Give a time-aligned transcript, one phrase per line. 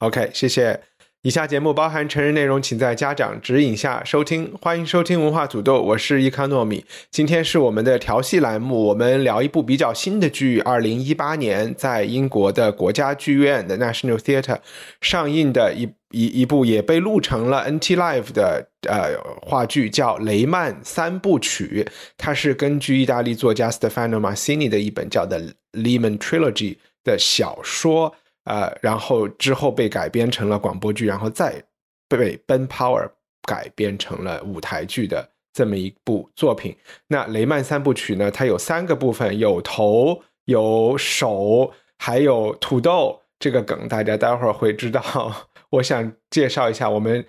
[0.00, 0.80] OK，谢谢。
[1.22, 4.54] 以下节目包含成人内容，请在家长指引下收听。
[4.62, 6.84] 欢迎收听文化土豆，我是伊康糯米。
[7.10, 14.58] 今天是我们的调戏栏目，我们聊一部比较新的剧，二零一八年在英国的国家剧院的 National Theatre
[15.00, 21.84] 上映的一一一部也被录成了 NT Live 的呃话剧，叫《雷曼三部曲》。
[22.16, 25.40] 它是根据意大利作家 Stefano Massini 的一本叫《The
[25.72, 28.14] Lemon Trilogy》的小说。
[28.48, 31.62] 呃，然后之后被改编成了广播剧，然后再
[32.08, 33.06] 被 Ben Power
[33.42, 36.74] 改编成了舞台剧的这么一部作品。
[37.06, 38.30] 那雷曼三部曲呢？
[38.30, 43.20] 它有三个部分，有头、有手，还有土豆。
[43.38, 45.02] 这个梗大家待会儿会知道。
[45.70, 47.24] 我想介绍一下我们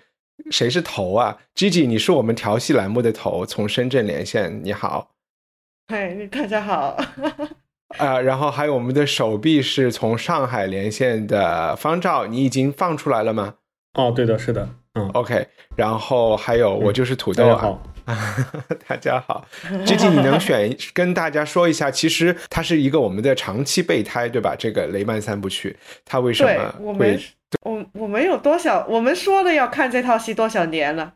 [0.50, 4.58] 谁是头啊？Gigi，你是我们调戏栏目的头，从深圳连线。
[4.64, 5.10] 你好，
[5.88, 6.96] 嗨，大家好。
[7.98, 13.54] 呃，然后还有我们的手臂是从上海连线的方照，你已经放出来了吗？
[13.94, 15.46] 哦，对的，是的，嗯，OK。
[15.76, 17.78] 然后还有我就是土豆啊，
[18.86, 19.44] 大家好
[19.84, 24.54] ，G G，你能选跟大家说一下，其实它是一个我们的长期备胎，对吧？
[24.56, 27.18] 这个雷曼三部曲，它为什么会？
[27.62, 28.86] 我我们有多少？
[28.88, 31.12] 我们说了要看这套戏多少年了？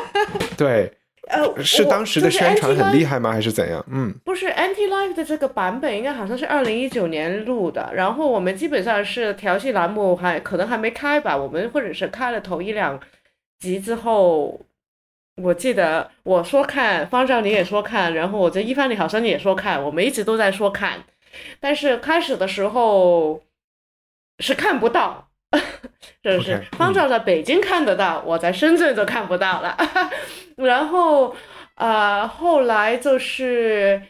[0.56, 0.90] 对。
[1.28, 3.32] 呃，是当时的宣传很厉害吗？
[3.32, 3.84] 还是怎样？
[3.90, 7.90] 嗯，不是，Anti Life 的这个版本应该好像是二零一九年录的。
[7.94, 13.00] 然后我们基本上是调戏栏目还可能还没开吧，我们或者是开了头一两
[13.58, 14.60] 集之后，
[15.42, 21.04] 我记得我说看，方丈你也说看，然后我这一帆里好像你也说看，我们一直都在说看，
[21.58, 23.42] 但是开始的时候
[24.40, 25.28] 是看不到。
[26.24, 29.76] 是不是方丈在北京看得到，我在深圳就看不到了。
[30.56, 31.34] 然后，
[31.74, 34.00] 呃，后来就是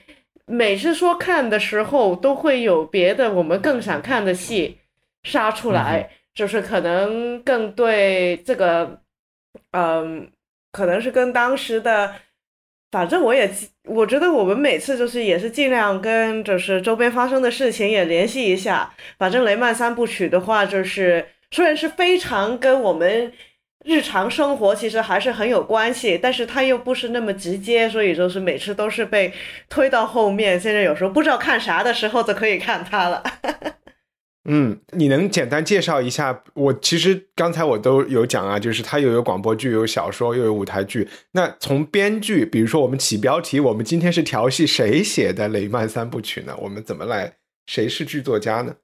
[0.47, 4.79] 每次说看的时候，都会有别的我们更想看的戏
[5.23, 9.01] 杀出来，就是可能更对这个，
[9.73, 10.31] 嗯，
[10.73, 12.15] 可能是跟当时的，
[12.91, 13.51] 反正我也
[13.85, 18.95] 我觉得我们每次就是也是尽量跟就是周边发生的事情也联系一下。
[19.19, 21.27] 反正雷曼三部曲的话，就是。
[21.51, 23.33] 虽然是非常跟我们
[23.85, 29.33] 日常生活其实还是很有关系，但是它又不是那么直接，所以就是每次都是被
[29.69, 30.59] 推到后面。
[30.59, 33.23] 现在有时候不知道看啥的时候，就可以看它了。
[34.49, 36.43] 嗯，你能简单介绍一下？
[36.55, 41.09] 我其实刚才我都有讲啊，就是它又有广播剧，有小说，又有舞台剧。
[41.33, 46.55] 那从编剧，比如说我们起标题，我们今天是调戏谁写的《雷曼三部曲》呢？
[46.59, 47.35] 我们怎么来？
[47.67, 48.77] 谁是剧作家呢？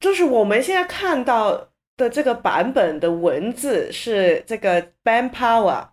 [0.00, 1.68] 就是我们现在看到。
[1.98, 5.88] 的这个版本的文字是这个 Ben Power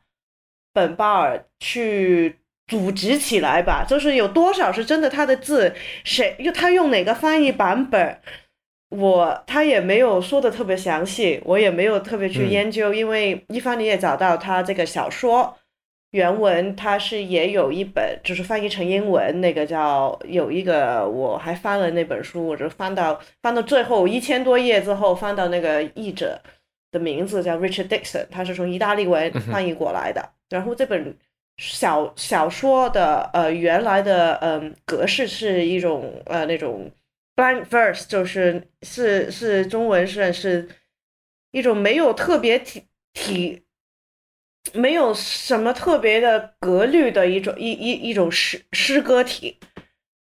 [0.72, 8.20] 本巴尔去组织起来吧，就是有多少是真的他的字，谁又他用哪个翻译版本，
[8.90, 15.58] 我他也没有说的特别详细，我也没有特别去研究，因为一方你也找到他这个小说。
[16.16, 26.42] 原文它是也有一本，就是翻译成英文，那个叫有一个，我还翻了那本书，我就翻到翻到最后一千多页之后，翻到那个译者
[26.90, 30.26] 的名字叫 Richard Dixon，他是从意大利文翻译过来的。
[30.50, 31.14] 然后这本
[31.58, 36.90] 小小说的呃原来的嗯格式是一种呃那种
[37.36, 40.70] blank verse，就是是是中文是是
[41.52, 42.84] 一种没有特别体
[43.14, 43.65] 体。
[44.74, 49.58] 没有什么特别的格律的一种一一一种诗诗歌体，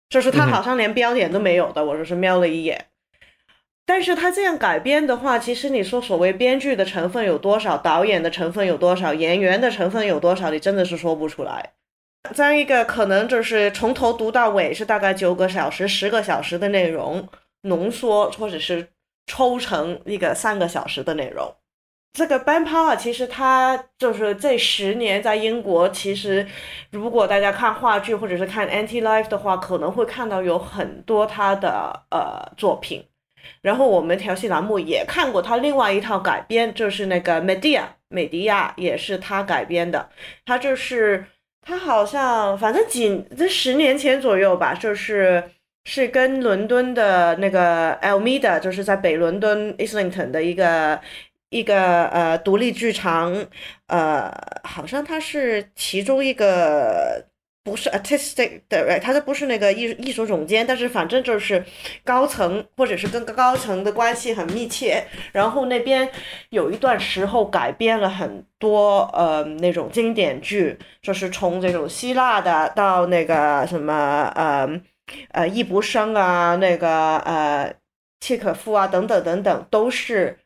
[0.09, 1.83] 就是它好像连标点都没有的。
[1.83, 2.85] 我就是瞄了一眼，
[3.85, 11.73] 但是他这样改编的话，其实你说所谓编剧的成分有多少，导演的成分有多少，演员的成分有多少，你真的是说不出来。
[12.34, 17.28] 这样一个可能就是从头读到尾是大概九个小时、十个小时的内容，
[17.61, 18.87] 浓缩或者是
[19.28, 21.55] 抽成一个三个小时的内容。
[22.16, 26.47] 这个 Ben Power 其实他就是这十年在英国，其实
[26.91, 33.06] 如果大家看话剧或者是看 Anti Life 的话，可能会看到有很多他的呃作品。
[33.62, 40.09] 然后我们调戏栏目也看过他另外一套改编，就是那个 Medea 美迪亚，也是他改编的。
[40.46, 41.26] 他就是
[41.61, 45.44] 他好像反正几这十年前左右吧，就是
[45.84, 51.00] 是跟伦敦的那个 Almida，就是在北伦敦 Islington 的一个
[51.55, 53.34] 一个呃独立剧场，
[53.87, 54.31] 呃，
[54.63, 57.25] 好像他是其中一个。
[57.67, 61.66] 不是 artistic 的，他都不是那个艺艺术总监，但是反正就是
[62.03, 65.03] 高层或者是跟高层的关系很密切。
[65.31, 66.07] 然后那边
[66.52, 74.69] 有一段时候改编了很多呃那种经典剧，就是从这种希腊的到那个什么呃
[75.31, 77.73] 呃易卜生啊，那个呃
[78.19, 80.37] 契可夫啊等等等等都是。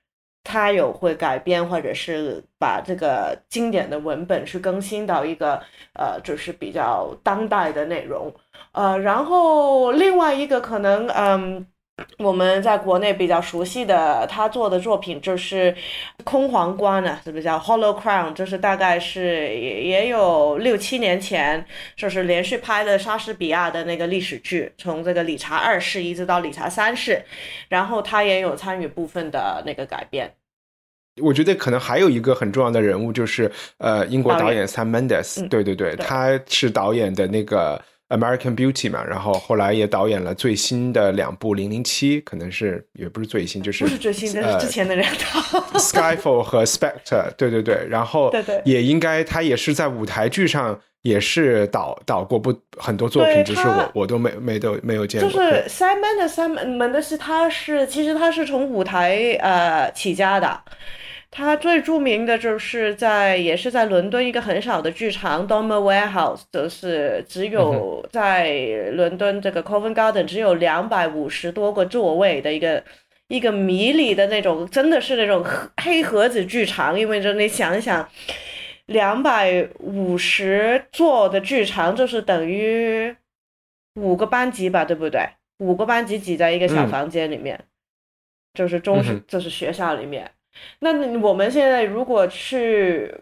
[0.44, 5.62] 它有会改编，或者是把这个经典的文本去更新到一个
[5.94, 8.34] 呃，就是比较当代的内容，
[8.72, 11.66] 呃，然后另外一个可能，嗯。
[12.18, 15.72] 我们在国内比较熟悉的他做的作品就是
[16.24, 18.32] 《空皇冠》呢，是不是叫《Hollow Crown》？
[18.34, 21.66] 就是大概是也也有六七年前，
[21.96, 27.24] 就是连续拍的莎士比亚的那个历史剧，从这个理查二世一直到理查三世，
[27.68, 30.32] 然后他也有参与部分的那个改编。
[31.22, 37.82] 我觉得可能还有一个很重要的人物就是呃，英国导演 Sam Mendes，对对对，他是导演的那个。
[38.10, 45.40] American Beauty 嘛，然后后来也导演了最新的两部《零零七》，可能是也不是最新，就是不是最新的，是之前的人套
[45.80, 47.30] 《Skyfall》和《Spectre》。
[47.38, 55.30] 对对对，然后对对，也应该他也是在舞台剧上也是导导过不很多作品，只是我我都没没都没有见过。
[55.30, 60.60] 就是 Simon 的 Simon 的是他是其实他是从舞台呃起家的。
[61.32, 72.84] 他最著名的就是在，也是在伦敦一个很小的剧场 d o m e r Warehouse，就是只有在伦敦这个 Covent Garden 只有两百五十多个座位的一个
[73.28, 75.46] 一个迷你的那种，真的是那种
[75.78, 77.00] 黑盒子剧场。
[77.00, 78.10] 因为就你想一想，
[78.88, 83.16] 两百五十座的剧场就是等于
[83.94, 85.22] 五个班级吧，对不对？
[85.60, 87.60] 五个班级挤在一个小房间里面，
[88.56, 90.32] 就是中，就是学校里面。
[90.80, 93.14] 那我们现在如果去，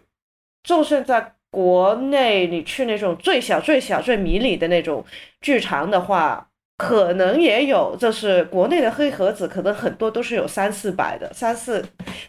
[0.62, 5.04] 就是在国内，你去那种最小、最小、最迷你的那种
[5.40, 7.96] 剧场的话，可能也有。
[7.98, 11.84] 就是国内的黑盒子，可能很多都是有三四百的，三四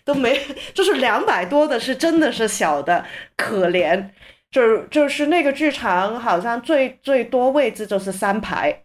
[0.06, 0.40] 都没，
[0.74, 3.06] 就是两百多的，是真的是小的
[3.36, 4.10] 可怜。
[4.51, 8.81] 就就是那个剧场，好像最最多位置就是三排。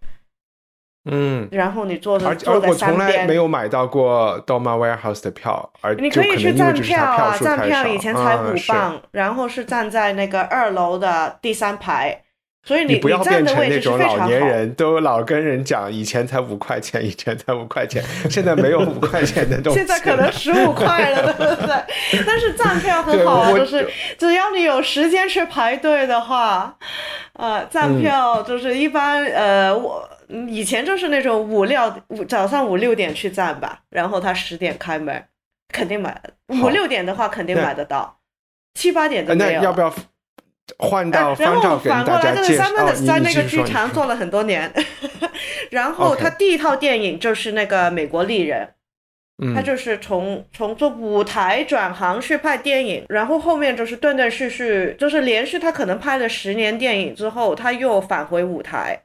[1.06, 12.23] 嗯，然后你坐着坐在我从来没有买到过 Doma Warehouse 的票，而你可以去站票啊，站票以前才五磅，然后是站在那个二楼的第三排，
[12.64, 22.24] 所以你不要变成那种老年人都老跟人讲以前才五块钱，以前才五块钱，现在没有五块钱的东西， 现在可能十五块了，对不对？
[22.26, 23.86] 但是站票很好，就是
[24.18, 26.76] 只要你有时间去排队的话，
[27.34, 30.08] 呃，站票就是一般呃我。
[30.48, 35.22] 以前就是那种五六五早上五六点去站吧，然后他十点开门，
[35.68, 36.18] 肯定买。
[36.48, 38.18] 五六点的话肯定买得到，
[38.72, 39.60] 七八点都没有。
[39.60, 39.94] 那要不要
[40.78, 44.72] 换到然后反过来就是三曼的在那个剧场做了很多年，
[45.70, 48.68] 然后他第一套电影就是那个《美国丽人》，
[49.54, 59.00] 他就是从从做舞台转行去拍电影，然后后面就是断断续续，就是连续他可能拍了十年电影之后，他又返回舞台。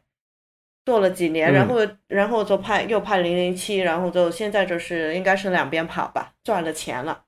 [0.86, 1.76] 做了几年，然后
[2.08, 7.26] 然后就拍又拍零零七，然后就现在就是应该是两边跑吧，赚了钱了。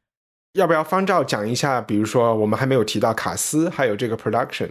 [0.54, 1.80] 要不要方照讲一下？
[1.82, 4.70] 比如说我们还没有提到卡斯，还有这个 production。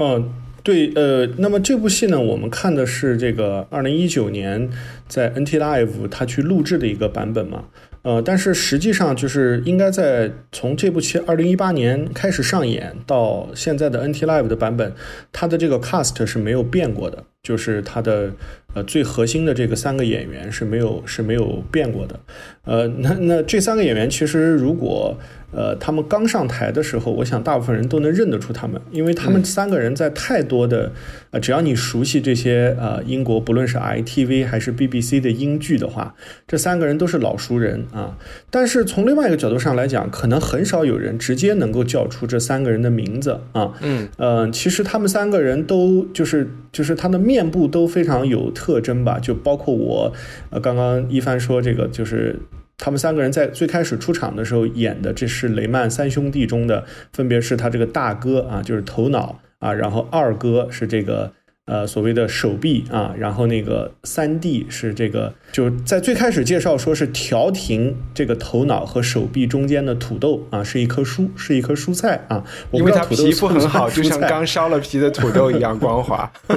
[0.00, 4.70] 嗯，对，呃，那么这部戏呢，我们看的是这个二零一九年
[5.08, 7.64] 在 NT Live 他去录制的一个版本嘛。
[8.02, 14.94] 呃，但是实际上就是应该在从这部戏二零一八年开始上演到现在的 NT Live 的版本，
[15.32, 17.24] 它的这个 cast 是没有变过的。
[17.42, 18.32] 就是他的
[18.74, 22.20] 呃最核心的这个三个演员是没有是没有变过的，
[22.64, 25.16] 呃，那那这三个演员其实如果。
[25.50, 30.92] 呃，他们刚上台的时候，我想大部分人都能认得出他们，因为他们三个人在太多的，
[31.30, 36.14] 呃，只要你熟悉这些呃英国不论是 ITV 还是 BBC 的英剧的话，
[36.46, 38.18] 这三个人都是老熟人啊。
[38.50, 43.72] 但是从另外一个角度上来讲，可能很少有人直接能够叫出这三个人的名字啊。
[43.80, 50.12] 嗯，呃，其实他们三个人都就是就是他的面部都非常有特征吧，就包括我，
[50.50, 52.40] 呃，刚刚一帆说这个就是。
[52.80, 61.32] 他们三个人在最开始出场的时候演的，这是雷曼三兄弟中的，分别是他这个大哥啊，就是头脑啊，然后二哥是这个
[61.68, 72.42] 呃，所谓的手臂啊，然后那个三 D 是这个，就在最开始介绍说是调停这个头脑和手臂中间的土豆啊，是一棵蔬，是一棵蔬菜啊。
[72.72, 76.32] 因为它皮肤很好，就像刚削了皮的土豆一样光滑。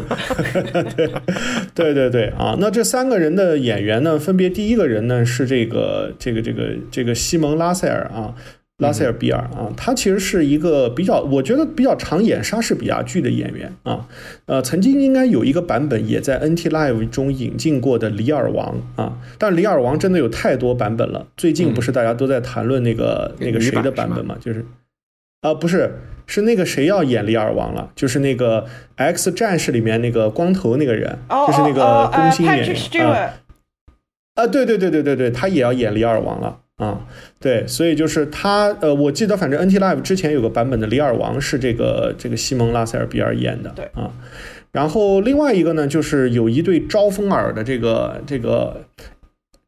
[1.75, 8.33] 对 对对啊，那这三个人的演员呢，分别第一个人呢是这个这个这个这个西蒙拉塞尔啊。
[8.81, 14.07] 拉塞尔比尔啊，他其实是一个比较，我觉得比较常演莎士比亚剧的演员啊。
[14.47, 21.27] 呃，曾经应该有一个版本也在 NT Live 中引进过的《李尔王》啊，但《李尔王》真的有太多版本了。
[21.37, 24.35] 最近不是大家都在谈论那个那个谁的版本吗？
[24.41, 24.65] 就是
[25.41, 27.91] 啊，不是，是那个谁要演李尔王了？
[27.95, 33.33] 就是那个 X 战士里面那个光头那个人，就是那个工薪演员啊。
[34.33, 36.57] 啊，对对对对对对，他也要演李尔王了。
[36.81, 37.05] 啊，
[37.39, 44.11] 对，所以就是他，呃，我记得反正 NT Live 之前有个版本的《李尔王》是这个这个西蒙拉塞尔比尔演的，对啊，
[44.71, 48.81] 然后另外一个呢，就是有一对招风耳的这个这个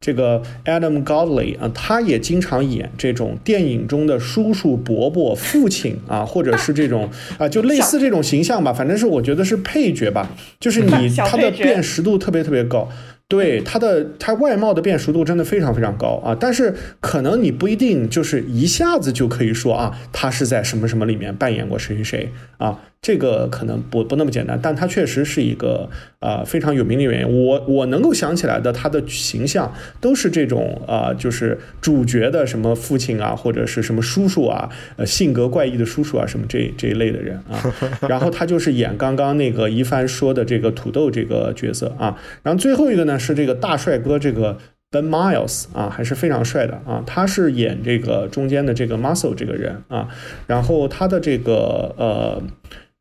[0.02, 12.90] 这个 Adam Godley 啊，他也经常演这种电影中的叔叔伯伯、父亲啊，或者是这种啊，就类似这种形象吧，反正是我觉得是配角吧，就是你 他的辨识度特别特别高。
[13.28, 22.80] 对他的他外貌的辨识度真的非常非常高啊，但是可能你不一定就是一下子就可以说啊，他是在什么什么里面扮演过谁谁谁啊。
[23.02, 25.90] 这个可能不不那么简单，但他确实是一个
[26.20, 27.30] 啊非常有名的演员。
[27.30, 37.62] 我我能够想起来的他的形象都是这种啊，就是主角的什么父亲啊，或者是什么叔叔啊，呃性格怪异的叔叔啊，什么这这一类的人啊。
[38.08, 42.18] 然后他就是演刚刚那个一帆说的这个土豆这个角色啊。
[42.42, 44.58] 然后最后一个呢是这个大帅哥这个。
[44.94, 47.04] Ben Miles 啊，还是非常帅的啊！
[47.08, 50.08] 他是演这个中间的这个 Muscle 这个人啊，
[50.46, 52.40] 然后他的这个呃，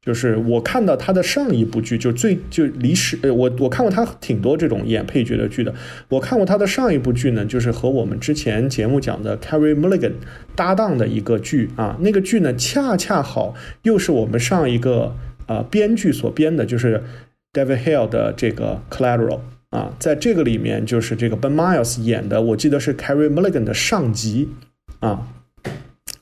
[0.00, 5.74] 就是我看到他的上一部剧，就最就离史，我我看过他挺多这种演配角的剧的。
[6.08, 10.12] 我看过他的上一部剧呢，就是和我们之前节目讲的 Carrie Mulligan
[10.56, 15.14] 搭档的一个剧啊，那个剧呢恰恰好又是我们上一个
[15.46, 17.04] 呃编剧所编的，就是
[17.52, 19.40] David Hill 的这个 Collateral。
[19.72, 24.50] 啊，在这个里面就是这个 Ben Miles 演的，我记得是 Carrie Mulligan 的上级，
[25.00, 25.26] 啊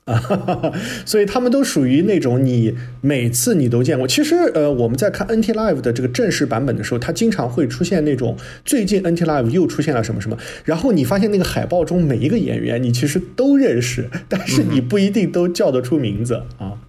[0.05, 0.73] 啊，
[1.05, 4.07] 所以他们都属于那种你每次你都见过。
[4.07, 16.79] 其实呃，我们在看 NT Live 的这个正式版本的时候，它经常会出现那种最近 NT Live 又出现了什么什么，然后你发现那个海报中每一个演员你其实都认识，但是你不一定都叫得出名字啊。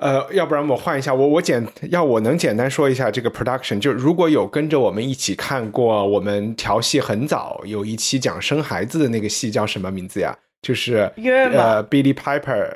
[0.00, 10.34] 呃，要不然我换一下，我我简要我能简单说一下这个 production，就如果有跟着我们一起看过我们调戏很早有一期讲生孩子的那个戏叫什么名字呀？
[10.62, 12.70] 就是呃 Billy Piper，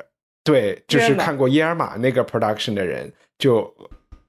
[0.45, 3.75] 对，就是看过耶尔玛那个 production 的人，就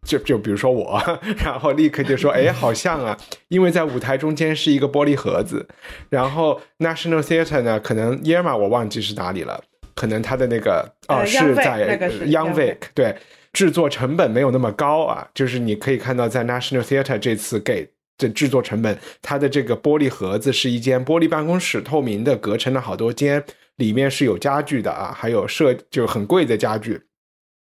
[0.06, 1.02] 就就比如说我，
[1.44, 3.18] 然后立刻就说，哎，好像啊，
[3.50, 5.68] 因为在舞台中间是一个玻璃盒子，
[6.10, 9.62] 然后 National Theatre 呢，可能耶尔玛我忘记是哪里了。
[9.96, 11.98] 可能它的那个哦是在
[12.28, 13.16] Young Vic，对，
[13.54, 15.28] 制作成本没有那么高啊。
[15.34, 23.44] 就是你可以看到，在 National Theatre 这次给的制作成本，它的这个玻璃盒子是一间玻璃办公室，透明的，隔成了好多间，
[23.78, 27.02] 里面是有家具的啊，还有设就很贵的家具，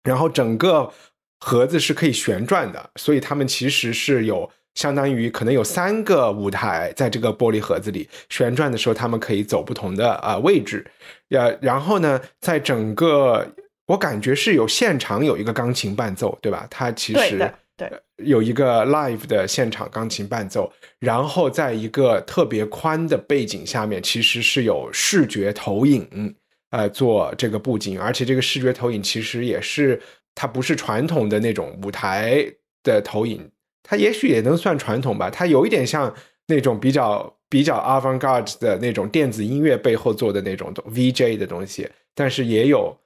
[0.05, 0.93] 然后整个
[1.41, 4.51] 盒子是可以旋转的，所以他们其实是有。
[4.79, 10.87] 相当于可能有三个舞台在这个玻璃盒子里旋转的时候，他们可以走不同的啊位置，
[11.31, 13.45] 呃，然后呢，在整个
[13.89, 16.65] 我感觉是有现场有一个钢琴伴奏，对吧？
[16.71, 17.91] 它其实对
[18.25, 26.33] 有一个 live 的现场钢琴伴奏，然后在一个特别宽的背景下面，其实是有视觉投影，
[26.71, 30.01] 呃，做这个布景，而且这个视觉投影其实也是
[30.37, 32.47] 它不是传统的那种舞台
[32.85, 33.51] 的投影。
[33.83, 36.15] 它也许也能算传统吧，它有一点像
[36.47, 42.97] 那种比较比较 avant-garde 的那种电子音乐背后做的那种 VJ 的东西，但是也有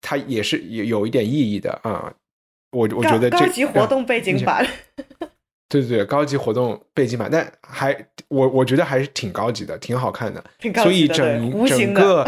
[0.00, 2.12] 它也是有有一点意义的啊。
[2.72, 4.66] 我我觉得高级活动背景板，
[5.68, 7.94] 对对对，高级活动背景板，但还
[8.28, 10.44] 我我觉得还是挺高级的，挺好看的，
[10.82, 12.24] 所以整整个。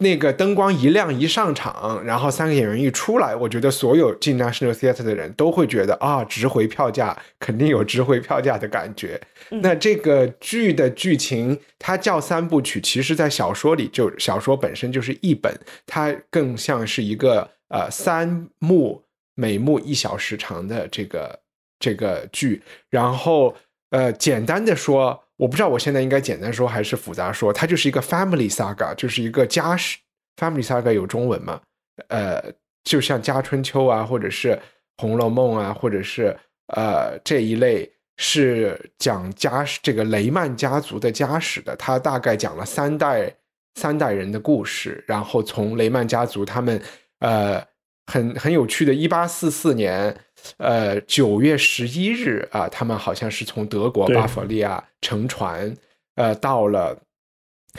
[0.00, 9.20] 那个灯光一亮一上场，然后三个演员一出来，我觉得所有进 National Theatre 的人都会觉得啊，值回票价，肯定有值回票价的感觉。
[9.50, 15.52] 那这个剧的剧情，它叫三部曲，其实在小说里就小说本身就是一本，
[15.84, 19.02] 它更像是一个呃三幕，
[19.34, 21.40] 每幕一小时长的这个
[21.80, 22.62] 这个剧。
[22.88, 23.56] 然后
[23.90, 25.24] 呃，简单的说。
[25.38, 29.96] 我不知道我现在应该简单说还是复杂说，它就是一个 family saga，就是一个家史
[30.36, 31.60] family saga 有中文吗？
[32.08, 32.42] 呃，
[32.84, 34.60] 就像家春秋啊，或者是
[34.98, 36.36] 红楼梦啊，或者是
[36.74, 43.32] 呃这一类是讲家这个雷曼家族的家史的，他大概讲了三代
[43.76, 46.82] 三代人的故事，然后从雷曼家族他们
[47.20, 47.64] 呃
[48.06, 50.16] 很很有趣的，一八四四年
[50.58, 55.74] 呃九月十一日啊，他们好像是从德国巴伐利亚乘船
[56.14, 56.98] 呃到了。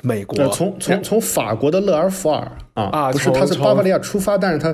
[0.02, 4.74] 美国从从从法国的勒尔福尔啊啊，不是他是巴伐利亚出发，但是他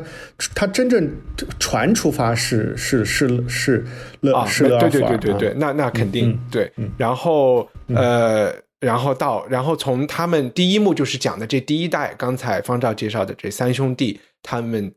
[0.54, 1.10] 他真正
[1.58, 3.84] 船出发是是是是
[4.20, 6.72] 勒是勒尔福尔，对对对对对，那那肯定对。
[6.96, 14.94] 然后呃，然后到然后从他们第一幕就是讲的这第一代，刚才方照介绍的这三兄弟，他们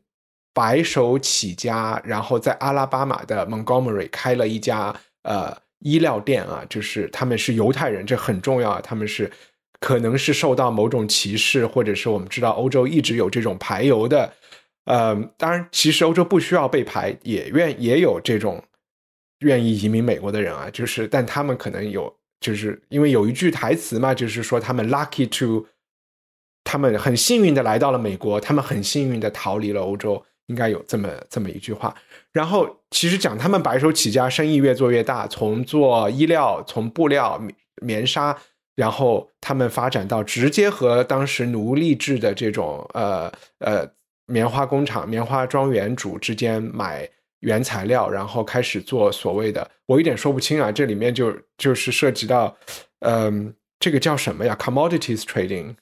[0.59, 9.31] 白手起家，然后在阿拉巴马的 Montgomery 开了一家呃医疗店啊，就是他们是犹太人，这很重要啊，他们是。
[9.81, 14.33] 可能是受到某种歧视，或者是我们知道欧洲一直有这种排犹的，
[14.83, 18.61] 呃，当然，其实欧洲不需要被排，也愿也有这种
[19.39, 25.65] 愿意移民美国的人啊，就是，但他们可能有，就是因为有一句台词嘛，就是说他们 lucky to，
[26.65, 31.95] 他们很幸运的来到了美国，他们很幸运的逃离了欧洲，应该有这么这么一句话。
[32.31, 37.41] 然后，其实讲他们白手起家，生意越做越大，从做衣料，从布料、
[37.81, 38.37] 棉纱。
[38.75, 43.85] 然后他们发展到直接和当时奴隶制的这种呃呃
[44.25, 47.05] 棉花工厂、棉花庄园主之间买
[47.41, 52.55] 原材料，然后开始做所谓的，我有点说不清啊，这里面就就是涉及到，
[52.99, 55.75] 嗯，这个叫什么呀？commodities trading，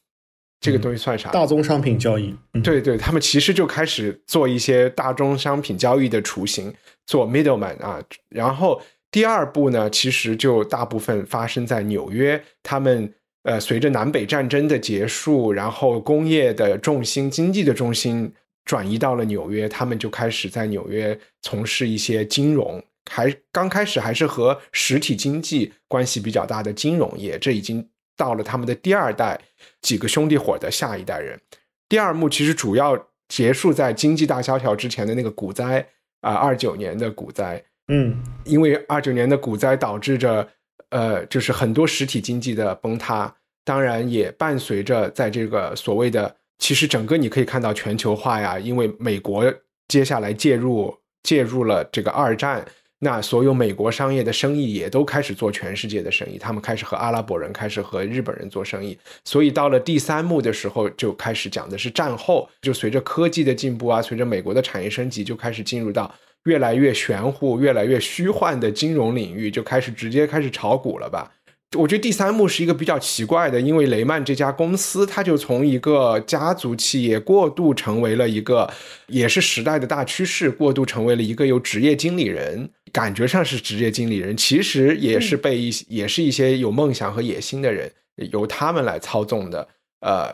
[0.60, 1.30] 这个东西算啥？
[1.32, 2.36] 大宗商品交易。
[2.64, 6.74] 对对，他们其实就开始做一些大宗商品交易的雏形，
[7.06, 8.82] 做 middleman 啊，然后。
[9.10, 12.40] 第二步呢，其实就大部分发生在纽约。
[12.62, 13.12] 他们
[13.44, 18.32] 呃，随着南北战争的结束，然后工业的重心、经济的重心
[18.66, 22.84] 转移到了纽约，他们就开始在纽约从事一些金融。
[23.10, 27.40] 还刚开始还是和实体经济关系比较大的金融业。
[27.40, 27.88] 这已经
[28.18, 29.40] 到了他们的第二代
[29.82, 31.40] 几个兄弟伙的下一代人。
[31.88, 35.88] 第二幕其实主要结束在经济大萧条之前的那个股灾
[36.22, 37.64] 啊，二九年的股灾。
[37.90, 40.46] 嗯，因为二九年的股灾导致着，
[40.90, 43.34] 呃，就是很多实体经济的崩塌，
[43.64, 49.54] 当然也伴随着在这个所谓的，其实整个你可以看到全球化呀，因为美国
[49.88, 52.66] 接下来介入介入了这个二战，
[53.00, 66.14] 那所有美国商业的生意也都开始做全世界的生意，他们开始和阿拉伯人开始和日本人做生意，所以到了第三幕的时候就开始讲的是战后，就随着科技的进步啊，随着美国的产业升级，就开始进入到。
[66.46, 71.30] 越来越玄乎、越来越虚幻的金融领域就开始直接开始炒股了吧？
[71.76, 78.72] 我觉得第三幕是一个比较奇怪的，因为雷曼这家公司，它就从一个家族企业过渡成为了一个，
[79.08, 87.92] 也是时代的大趋势，过渡成为了一个有职业经理人，感觉上是职业经理人，其实也是被一也是一些有梦想和野心的人
[88.32, 89.68] 由他们来操纵的。
[90.00, 90.34] 呃，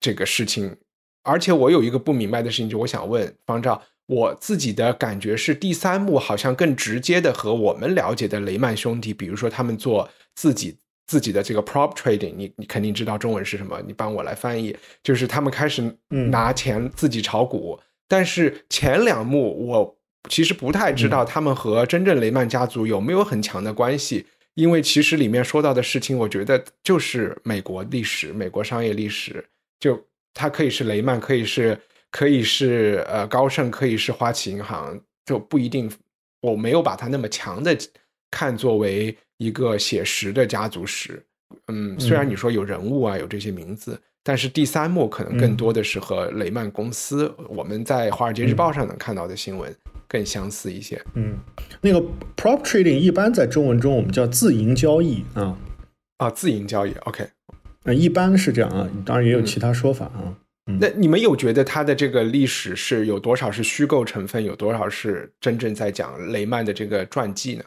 [0.00, 0.74] 这个事情，
[1.22, 3.80] 而且我有一个不明白的事情，就我想问方照。
[4.08, 17.76] 我自己的感觉是，第三幕好像更直接的和我们了解的雷曼兄弟，比如说他们做自己自己的这个 prop trading，你你肯定知道中文是什么，你帮我来翻译，就是他们开始拿钱自己炒股。
[18.06, 29.44] 但是前两幕我其实不太知道他们和真正雷曼家族有没有很强的关系，因为其实里面说到的事情，我觉得就是美国历史、美国商业历史，
[29.80, 30.00] 就
[30.32, 31.76] 它可以是雷曼，可以是。
[32.12, 35.90] 可以是呃高盛，可以是花旗银行，就不一定。
[36.40, 37.76] 我没有把它那么强的
[38.30, 41.22] 看作为一个写实的家族史。
[41.68, 49.72] 嗯，虽然你说有人物啊，有这些名字，但是第三幕可能更多的是和雷曼公司我们在《华尔街日报》上能看到的新闻
[50.08, 51.00] 更相似一些。
[51.14, 51.36] 嗯，
[51.80, 52.04] 那个
[52.36, 55.56] prop trading 一般在中文中我们叫自营交易啊
[56.18, 56.92] 啊，自营交易。
[57.04, 57.26] OK，
[57.84, 60.34] 那一般是这样啊，当然也有其他说法啊。
[60.80, 67.62] 那你们有觉得它的这个历史是有多少是虚构成分，有多少是真正在讲雷曼的这个传记呢？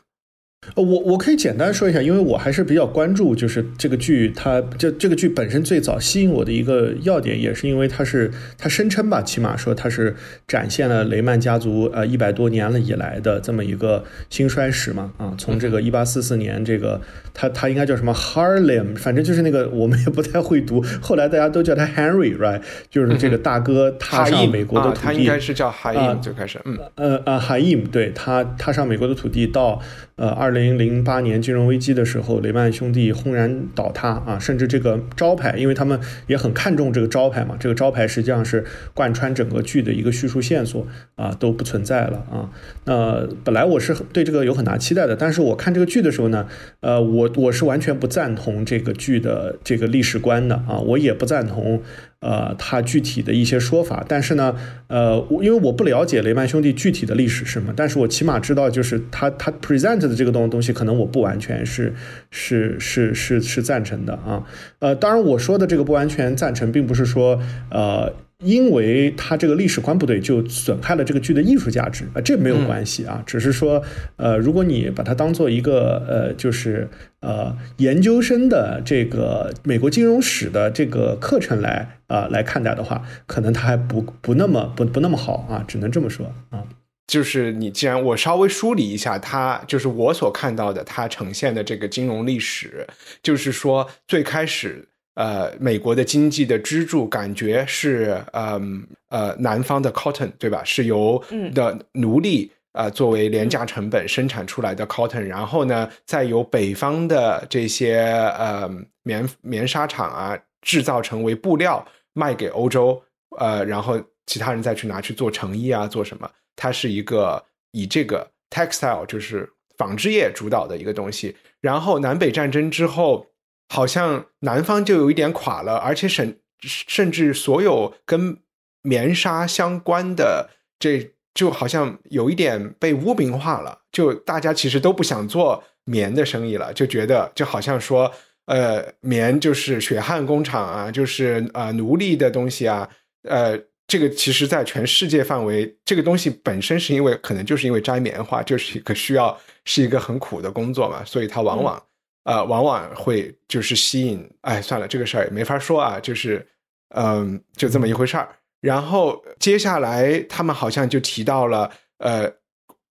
[0.75, 10.13] 呃，我我可以简单说一下，因为我还是比较关注，就是这个剧，它这这个剧本身最早吸引我的一个要点，也是因为它是它声称吧，起码说它是
[10.47, 16.99] 展现了雷曼家族呃一百多年了以来的这么一个兴衰史嘛，啊，从这个一八四四年这个
[17.33, 26.77] 他他应该叫什么 Harlem，反正就是那个我们也不太会读，后来大家都叫他 Henry，right，就是这个大哥踏上美国的土地，他应该是叫 Haim 就开始，嗯。
[26.95, 29.81] 呃呃 Haim，对他踏上美国的土地到。
[30.19, 42.49] 呃，二零零八年金融危机的时候，雷曼兄弟轰然倒塌啊，甚至这个招牌，因为他们也很看重这个招牌嘛，这个招牌实际上是贯穿整个剧的一个叙述线索啊，都不存在了啊。
[42.83, 46.45] 那本来我是对这个有很大期待的，但是我看这个剧的时候呢，
[46.81, 51.81] 呃，我我是完全不赞同这个剧的这个历史观的啊，我也不赞同。
[52.21, 54.55] 呃，他具体的一些说法，但是呢，
[54.87, 61.93] 呃，因为我不了解雷曼兄弟具体的历史是什么，但是我起码知道，就是他他 present 的这个东东西，可能我不完全是
[62.29, 64.43] 是是是是赞成的啊。
[64.79, 67.39] 呃，当然我说的这个不完全赞成，并不是说
[67.71, 68.13] 呃。
[68.43, 73.83] 因为他这个历史观不对，就损害了这个剧的艺术价值啊，这没有关系啊，只是说，
[74.15, 86.63] 呃，如果你把它当做一个呃，就是呃研究生的这个美国金融史的这个课程来啊来看待的话，可能它还不不那么不不那么好啊，只能这么说啊。
[87.07, 92.87] 就是你既然我稍微梳理一下，它就是我所看到的，它呈现的这个金融历史，
[93.21, 94.87] 就是说最开始。
[95.15, 100.63] 呃，美国的经济的支柱感觉是，嗯呃，南方的 cotton 对吧？
[100.63, 101.21] 是由
[101.53, 107.99] 的奴隶呃作为廉价成本生产出来的 cotton，然后呢，再由北方的这些
[108.37, 108.69] 呃
[109.03, 113.01] 棉棉纱厂啊制造成为布料卖给欧洲，
[113.37, 116.29] 呃，然后其他人再去拿去做成衣啊，做什么？
[116.55, 121.35] 它是一个以这个 textile 就是纺织业主导的一个东西。
[121.59, 123.25] 然后南北战争之后。
[123.69, 128.37] 好像南方就有一点垮了，而且甚甚至所有跟
[128.81, 133.79] 棉纱相关的，这就好像有一点被污名化了。
[133.91, 138.11] 就大家其实都不想做棉的生意了，就觉得就好像说，
[138.45, 142.89] 呃，棉就是血汗工厂啊，就是呃奴隶的东西啊。
[143.23, 151.81] 呃，这个其实在全世界范围，这个东西本身是因为可能就是因为摘棉花就是一个需要是一个很苦的工作嘛，所以它往往。
[152.25, 156.45] 呃，往往会就是吸引，哎，算了，这个事儿也没法说啊，就是，
[156.89, 158.29] 嗯，就这么一回事儿。
[158.61, 162.31] 然后接下来他们好像就提到了，呃，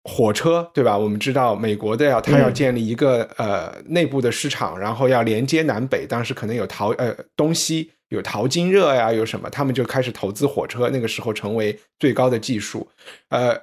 [0.05, 0.97] 火车，对吧？
[0.97, 12.89] 我们知道美国的要他要建立一个呃内部的市场，然后要连接南北，当时可能有淘呃东西有淘金热呀，有什么，他们就开始投资火车，那个时候成为最高的技术，
[13.29, 13.57] 呃，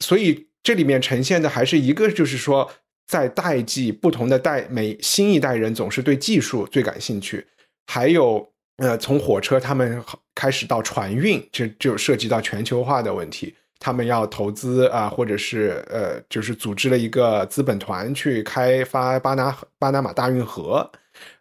[0.00, 2.70] 所以这里面呈现的还是一个，就是说。
[3.10, 7.44] 在代际不同的代，每新一代人总是对技术最感兴趣。
[7.88, 10.00] 还有，呃，从火车他们
[10.32, 13.52] 开始到船运，就就涉及到全球化的问题。
[13.80, 20.88] 他们要投资啊，或者是呃，就是组织了一个资本团去开发巴拿巴拿马大运河，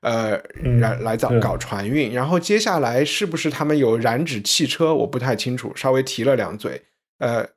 [0.02, 0.42] 呃，
[0.80, 2.12] 来来搞搞船运。
[2.12, 4.92] 然后接下来是不是他们有染指汽车？
[4.92, 6.82] 我不太清楚，稍微提了两嘴。
[7.20, 7.48] 呃，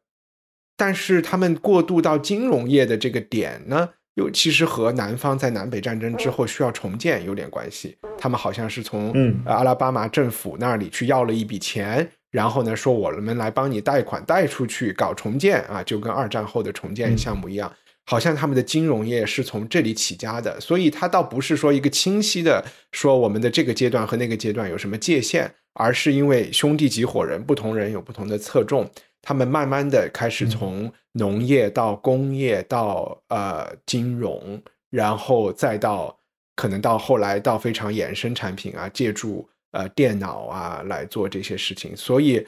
[0.76, 3.88] 但是他们过渡到金融业的这个点呢？
[4.14, 7.96] 又其实和南方在南北战争之后需要重建有点关系。
[8.18, 17.72] 他们好像是从嗯阿拉巴马政府那里去要了一笔钱，然后呢说我们来帮你贷款贷出去搞重建啊，就跟二战后的重建项目一样。
[18.04, 28.90] 好像他们的金融业是从这里起家的，所以它倒不是说一个清晰的说我们的这个阶段和那个阶段有什么界限，而是因为兄弟几伙人，不同人有不同的侧重。
[29.22, 36.18] 他们慢慢的开始从农业到工业到呃金融，然后再到
[36.56, 41.96] 可能到后来到非常衍生产品啊，借助呃电脑啊来做这些事情。
[41.96, 42.44] 所以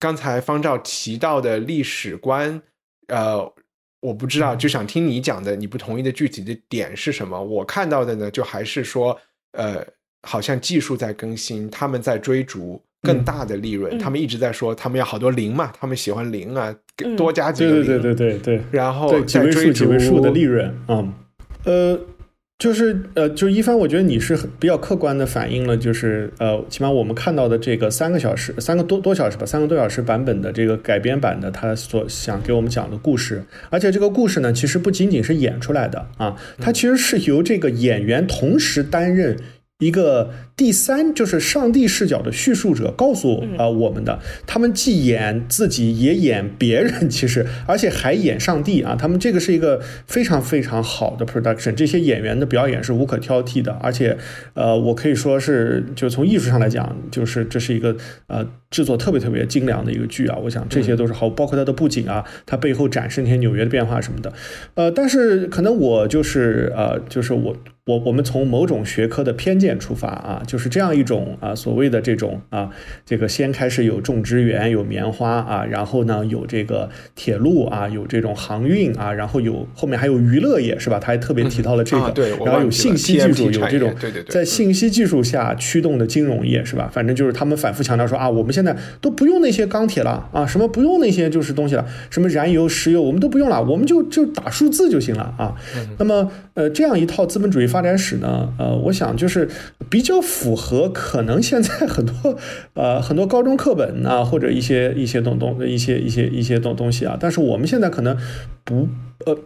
[0.00, 2.60] 刚才方照提到的历史观，
[3.06, 3.52] 呃，
[4.00, 7.40] 我不知道，就想听你讲的，你不同意的具体的点是什么？
[7.40, 9.16] 我看到的呢，就还是说，
[9.52, 9.86] 呃，
[10.22, 12.82] 好像技术在更新，他们在追逐。
[13.06, 16.74] 更大的利润，他们一直在说，他们要好多零嘛，他们喜欢零啊，
[17.16, 21.04] 多加几个零，对对对对对，然后几位数几位数的利润啊，
[21.64, 21.98] 呃，
[22.58, 39.36] 就是呃，就是一帆，我觉得你是比较客观的反映了，就是呃，起码我们看到的这个三个小时、三个多多小时吧，三个多小时版本的这个改编版的，他所想给我们讲的故事，而且这个故事呢，其实不仅仅是演出来的啊，它其实是由这个演员同时担任。
[39.78, 54.16] 一个第三就是上帝视角的叙述者告诉啊我们的，他们既演自己也演别人，其实而且还演上帝啊，他们这个是一个非常非常好的 production，这些演员的表演是无可挑剔的，而且
[54.54, 57.94] 呃，我可以说是就从艺术上来讲，就是这是一个
[58.28, 64.32] 呃制作特别特别精良的一个剧啊，我想这些都是好，包括它的布景啊，它背后展示那些纽约的变化什么的，
[64.72, 67.54] 呃，但是可能我就是呃就是我。
[67.86, 72.68] 我我们从某种学科的偏见出发啊，就是这样一种啊所谓的这种啊，
[73.04, 80.98] 这个先开始有种植园、有棉花啊，然后呢有这个铁路啊，有这种航运啊，然后有后面还有娱乐业是吧？
[80.98, 86.90] 他还特别提到了这个，对，然后有信息技术，有这种对对对，在信息技术下驱动的金融业是吧？
[86.92, 95.54] 反正就是他们反复强调说啊，我们现在都不用那些钢铁了啊，什么不用那些就是东西了，什么燃油、石油我们都不用了，我们就就打数字就行了啊。
[96.00, 99.46] 那么呃，这样一套资本主义发展史呢，呃，我想就是
[99.90, 102.34] 比较符合可能现在很多
[102.72, 108.16] 呃很多高中课本啊，或者一些一些东东一些一些一些东东西啊，但是我们现在可能
[108.64, 108.88] 不
[109.26, 109.36] 呃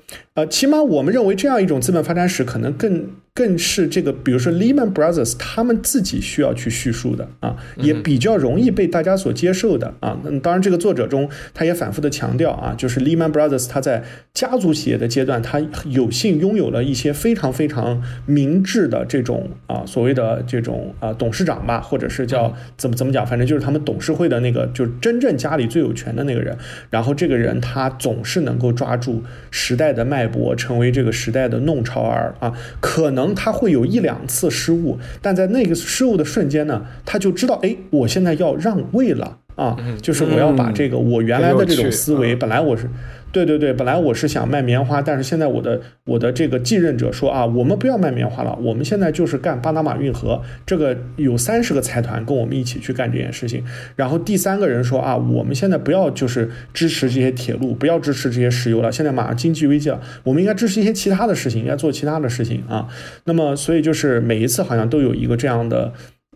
[0.40, 3.10] 呃，起码我们认为这样一种资本发展史可能更。
[3.32, 10.18] 更是这个，比如说 Lehman Brothers，他们自己需要去叙述的啊，也比较容易被大家所接受的啊。
[10.24, 14.02] 那当然，这个作者中他也反复的强调啊，就是 Lehman Brothers 他在
[14.34, 26.58] 家族企业的阶段，他有幸拥有了一些非常非常明智的这种啊所谓的这种啊董事长吧，或者是叫怎么怎么讲，反正就是他们董事会的那个，就是真正家里最有权的那个人。
[26.90, 29.22] 然后这个人他总是能够抓住
[29.52, 33.10] 时代的脉搏，成为这个时代的弄潮儿啊，可能。
[33.10, 42.88] 可能他会有一两次失误，但在那个失误的瞬间呢，他就知道，哎，我现在要让位了啊，就是我要把这个我原来的这种思维，本来我是。
[43.32, 53.62] 对对对，本来我是想卖棉花，但是现在我的我的这个继任者说啊，我们不要卖棉花了，我们现在就是干巴拿马运河，这个有三十个财团跟我们一起去干这件事情。
[53.94, 62.88] 然后第三个人说啊，我们现在不要就是支持这些铁路，不要支持这些石油了，现在马上经济危机了，我们应该支持一些其他的事情，应该做其他的事情啊。
[63.26, 65.92] 那么所以就是每一次好像都有一个这样的。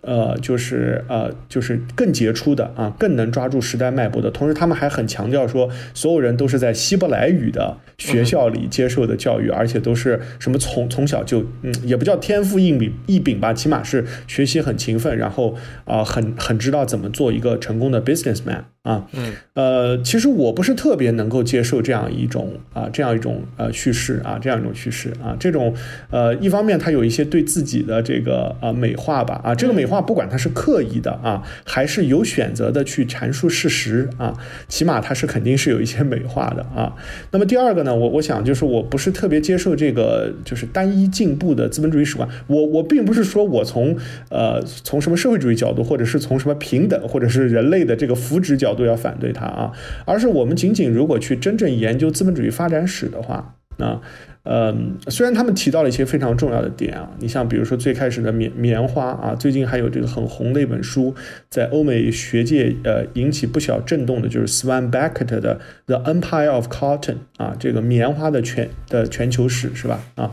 [0.06, 4.30] 呃，就是呃，就是更杰出的啊，更能抓住时代脉搏的。
[4.30, 18.64] 同时，他们还很强调说，所有人都是在希伯来语的学校里接受的教育，而且都是什么从从小就嗯，也不叫天赋异禀异禀吧，起码是学习很勤奋，然后啊，很很知道怎么做一个成功的 businessman。
[18.84, 25.74] 啊，嗯，呃，其实我不是特别能够接受这样一种啊，这样一种呃叙事啊，这样一种叙事啊，这种
[26.10, 34.36] 呃，一方面他有一些对自己的这个啊美化吧，啊，这个美化话不管它是刻意的啊，还是有选择的去阐述事实啊，
[34.68, 36.94] 起码它是肯定是有一些美化的啊。
[37.30, 43.96] 那么第二个呢，我我想就是我不是特别接受这个就是单一进步的资本主义史观，我我并不是说我从
[44.28, 48.74] 呃从什么社会主义角度，或者是从什么平等或者是人类的这个福祉角。
[48.74, 49.70] 度要反对它啊，
[50.04, 54.00] 而是我们仅仅如果去真正研究资本主义发展史的话，那
[54.46, 61.14] 嗯，虽然他们提到了一些非常重要的点啊，你像比如说最开始的棉棉花啊，最近还有这个很红的一本书，
[61.48, 70.32] 在欧美学界呃引起不小震动的，就是 Swan Beckett 的《The Empire of Cotton》啊，这个棉花的全的全球史是吧啊？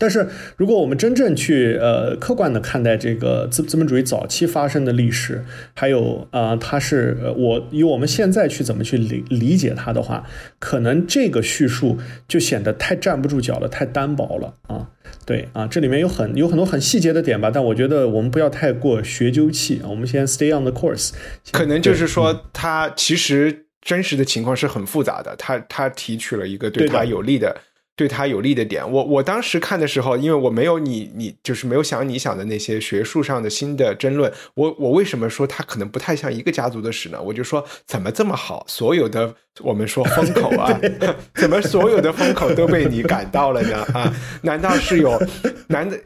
[0.00, 10.24] 但是，如果我们真正去呃客观的看待这个资资本主义早期发生的历史，还有啊，它是我以我们现在去怎么去理理解它的话，
[10.60, 14.90] 可能这个叙述就显得太站不住脚了，太单薄了啊。
[15.26, 21.10] 对啊，这里面有很有很多很细节的点吧，但我觉得我们不要太过学究气啊，我们先 stay on the course。
[21.50, 27.56] 可能就是说，它其实真实的情况是很复杂的，他他提取了一个对他有利的。
[27.98, 37.20] 对他有利的点，我我当时看的时候，因为我没有你你就是没有想你想的那些学术上的新的争论，我我为什么说他可能不太像一个家族的史呢？
[37.20, 40.80] 我就说怎么这么好，所有的我们说风口啊，
[41.34, 43.82] 怎么所有的风口都被你赶到了呢？
[43.92, 45.20] 啊，难道是有
[45.66, 45.98] 难的？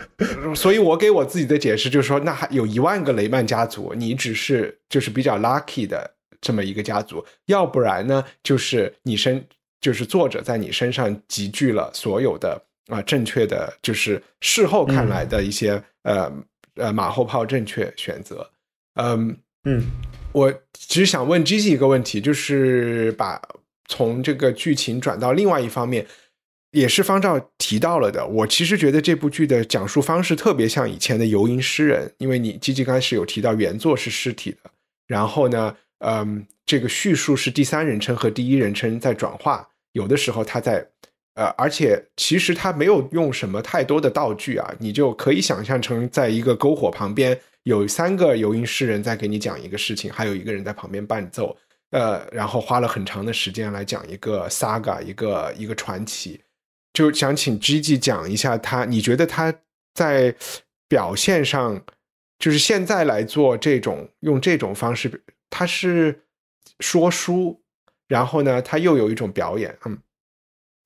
[0.54, 9.44] 所以我给我自己的解释就是说，那还有一万个雷曼家族，你只是就是比较 lucky 的这么一个家族，要不然呢，就是你身。
[9.82, 16.32] 就是作者在你身上集聚了所有的啊正确的，就是事后看来的一些呃
[16.76, 18.48] 呃马后炮正确选择。
[18.94, 19.84] 嗯嗯，
[20.32, 23.42] 我只是想问 G G 一个问题，就是把
[23.88, 26.06] 从这个剧情转到另外一方面，
[26.70, 28.26] 也是方照提到了的。
[28.26, 34.70] 我其实觉得这部剧的讲述方式特别像以前的游吟诗人，因为你 G G 刚开始有提到原作是尸体的，
[35.06, 39.68] 然后呢，嗯，这个叙述是第三人称和第一人称在转化。
[39.92, 40.86] 有的时候他在，
[41.34, 51.56] 呃，而且其实他没有用什么太多的道具啊，你就可以想象成在一个篝火旁边有三个游吟诗人在给你讲一个事情，还有一个人在旁边伴奏，
[51.90, 56.40] 呃，然后花了很长的时间来讲一个 saga，一个一个传奇。
[56.92, 59.54] 就想请 G G 讲一下他，你觉得他
[59.94, 60.34] 在
[60.88, 61.82] 表现上，
[62.38, 66.24] 就是现在来做这种用这种方式，他是
[66.80, 67.61] 说书。
[68.08, 69.98] 然后呢，他又有一种表演，嗯，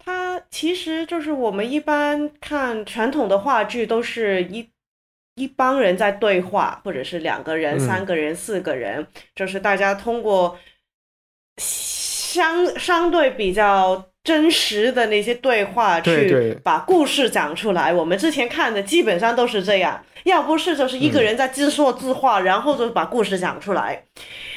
[0.05, 4.69] 他其实就是我们一般看传统的话剧，都是一
[5.35, 10.59] 一帮人在对话，或者是两个人、嗯三个人、四个人，就是大家通过
[11.57, 17.93] 相相对比较真实的那些对话去把故事讲出来。
[17.93, 24.05] 我们之前看的基本上都是这样，要不是就是一个人在自说自话，然后就把故事讲出来。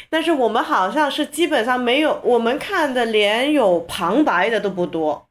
[0.09, 5.27] 但是我们好像是基本上没有，我们看的连有旁白的都不多。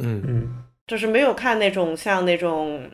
[0.00, 2.90] 嗯嗯就是没有看那种像那种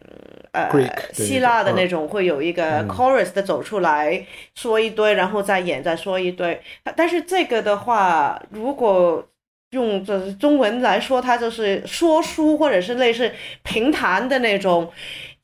[0.52, 0.70] 呃
[1.12, 6.61] 希腊的那种会有一个嗯 chorus 的走出来说一堆，然后再演再说一堆。
[6.96, 9.26] 但是这个的话，如果
[9.70, 14.90] 用这中文来说，它就是说书或者是类似评弹的那种，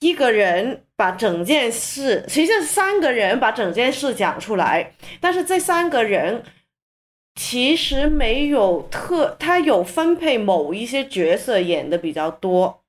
[0.01, 6.43] 一个人把整件事，其实三个人把整件事讲出来，但是这三个人
[7.35, 12.83] 其实没有特，他有分配某一些角色演的比较多，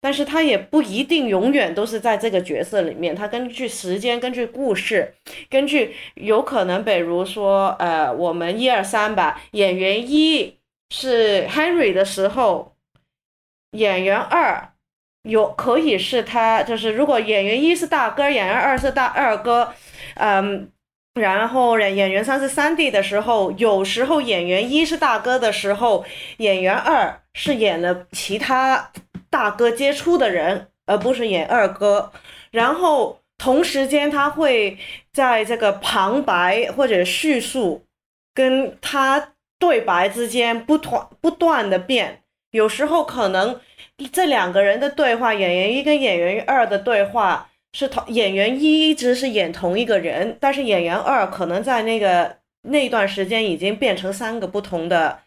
[0.00, 5.14] 但是他也不一定永远都是在这个角色里面，他根据时间、根据故事、
[5.50, 10.58] 根据有可能，比如说，呃，我们一二三吧，演员一
[10.90, 12.76] 是 Henry 的时候，
[13.72, 14.72] 演员二
[15.26, 19.72] 有可以是他，就是如果演员一是大哥，演员二是大二哥，
[20.14, 20.70] 嗯。
[21.14, 26.04] 然后演员三是三弟的时候，有时候演员一是大哥的时候，
[26.36, 28.92] 演员二是演了其他
[29.30, 32.12] 大哥接触的人，而不是演二哥。
[32.50, 34.76] 然后同时间他会
[35.10, 37.86] 在这个旁白或者叙述
[38.34, 43.58] 跟他对白之间不断不断的变，有时候可能
[44.12, 47.48] 这两个人的对话，演员一跟演员二的对话。
[47.72, 55.18] 是同演员一一直是演同一个人，但是演员二可能在那个那段时间已经变成三个不同的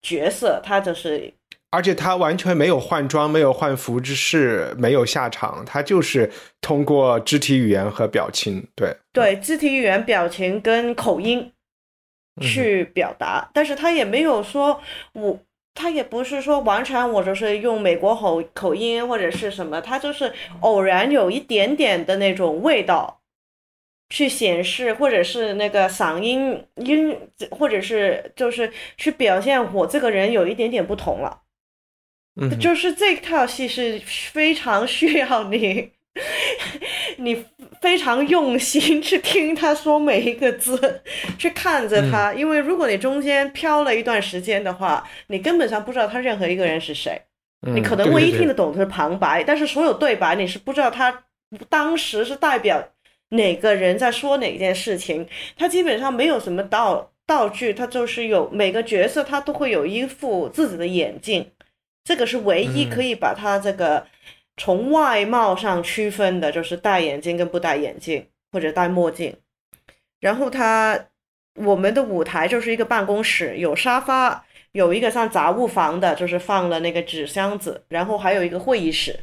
[0.00, 1.34] 角色，他就是，
[1.70, 6.32] 而且他完全没有换装，没有换服饰，没有下场，他就是
[6.62, 11.52] 通过肢体语言和表情，对对肢体语言、表情跟口音
[12.40, 14.80] 去表达，但是他也没有说
[15.12, 15.38] 我。
[15.76, 23.20] 他也不是说完全我就是用美国口口音或者是什么，他就是偶然有一点点的那种味道，
[24.08, 27.16] 去显示或者是那个嗓音音，
[27.50, 31.42] 或者是就是去表现我这个人有一点点不同了。
[32.38, 35.92] 嗯，就是这套戏是非常需要你，
[37.18, 37.44] 你
[37.80, 41.02] 非常用心去听他说每一个字，
[41.38, 47.20] 去看着他，因为如果你中间飘了一段时间的话，你根本上不知道他任何一个人是谁。
[47.60, 51.24] 你可能唯一听得懂的是旁白，但是所有对白你是不知道他
[51.68, 52.82] 当时是代表
[53.30, 55.26] 哪个人在说哪件事情。
[55.56, 61.50] 他基本上没有什么道道具，他就是有每个角色他都会有一副自己的眼镜。
[62.04, 64.06] 这个是唯一可以把他这个
[64.56, 69.36] 从外貌上区分的，就是戴眼镜跟不戴眼镜，或者戴墨镜。
[70.20, 71.08] 然后它
[71.56, 79.20] 我们的舞台就是一个办公室，有沙发，有一个像杂物房的，就是放了那个纸箱子，然后还有一个会议室。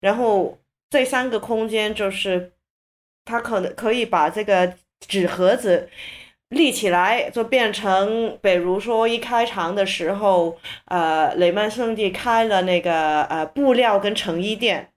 [0.00, 0.58] 然后
[0.90, 2.52] 这三个空间就是
[3.24, 5.88] 它可能可以把这个纸盒子。
[6.54, 14.90] 立起来就变成，比如说一开场的时候，呃，雷曼兄弟开了那个呃布料跟成衣店，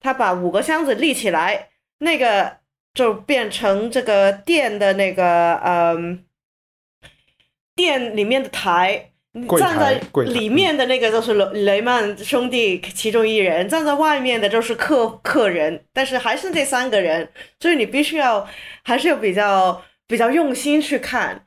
[0.00, 2.56] 他把五个箱子立起来，那个
[2.94, 6.24] 就变成这个店的那个嗯、
[7.02, 7.08] 呃，
[7.76, 9.10] 店里面的台。
[9.58, 17.26] 站在里面的那个就是雷雷曼兄弟其中一人，站在外面的就是客客人，但是还是这三个人，
[17.58, 18.46] 所以你必须要
[18.82, 19.82] 还是要比较。
[20.06, 21.44] 比较用心去看，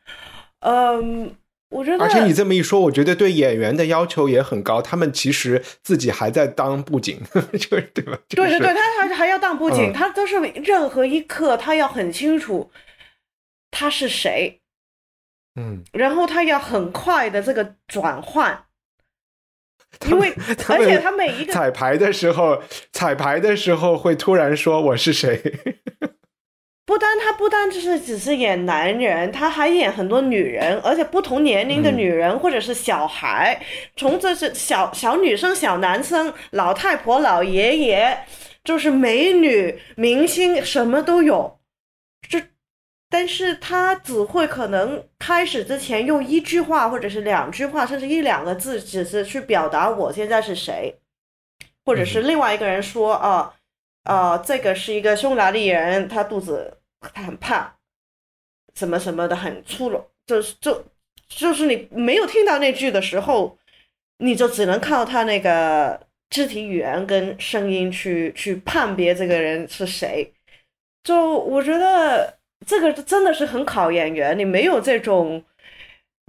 [0.60, 1.36] 嗯，
[1.70, 2.04] 我觉得。
[2.04, 4.82] 而且你这么一说，我觉得对演员的要求也很高。
[4.82, 7.22] 他们其实自己还在当布景，
[7.54, 8.18] 就是对吧？
[8.30, 12.72] 对对对，他还还要当布景，嗯、他都是任何一刻他要很清楚
[13.72, 14.62] 他是谁，
[15.56, 18.64] 嗯，然后他要很快的这个转换。
[20.10, 20.30] 因为，
[20.68, 25.42] 而且他每一个彩排的时候，彩排的时候会突然说我是谁。
[26.86, 33.60] 不单他不单就是只是演男人，他还演很多女人，而且不同年龄的女人、嗯、或者是小孩，
[33.96, 38.16] 从这是小小女生、小男生、老太婆、老爷爷，
[38.64, 41.60] 就是美女、明星，什么都有。
[42.30, 42.40] 这，
[43.10, 50.96] 但是他只会可能开始之前用一句话或者是两句话，甚至一两个字，只是去表达我现在是谁，
[51.84, 53.56] 或者是另外一个人说啊。
[54.06, 57.74] 啊，这个是一个匈牙利人，他肚子他很胖，
[58.76, 60.86] 什么什么的很粗鲁，就是就
[61.28, 63.58] 就是你没有听到那句的时候，
[64.20, 66.00] 你就只能靠他那个
[66.30, 70.32] 肢体语言跟声音去去判别这个人是谁。
[71.04, 75.44] 就我觉得这个真的是很考演员，你没有这种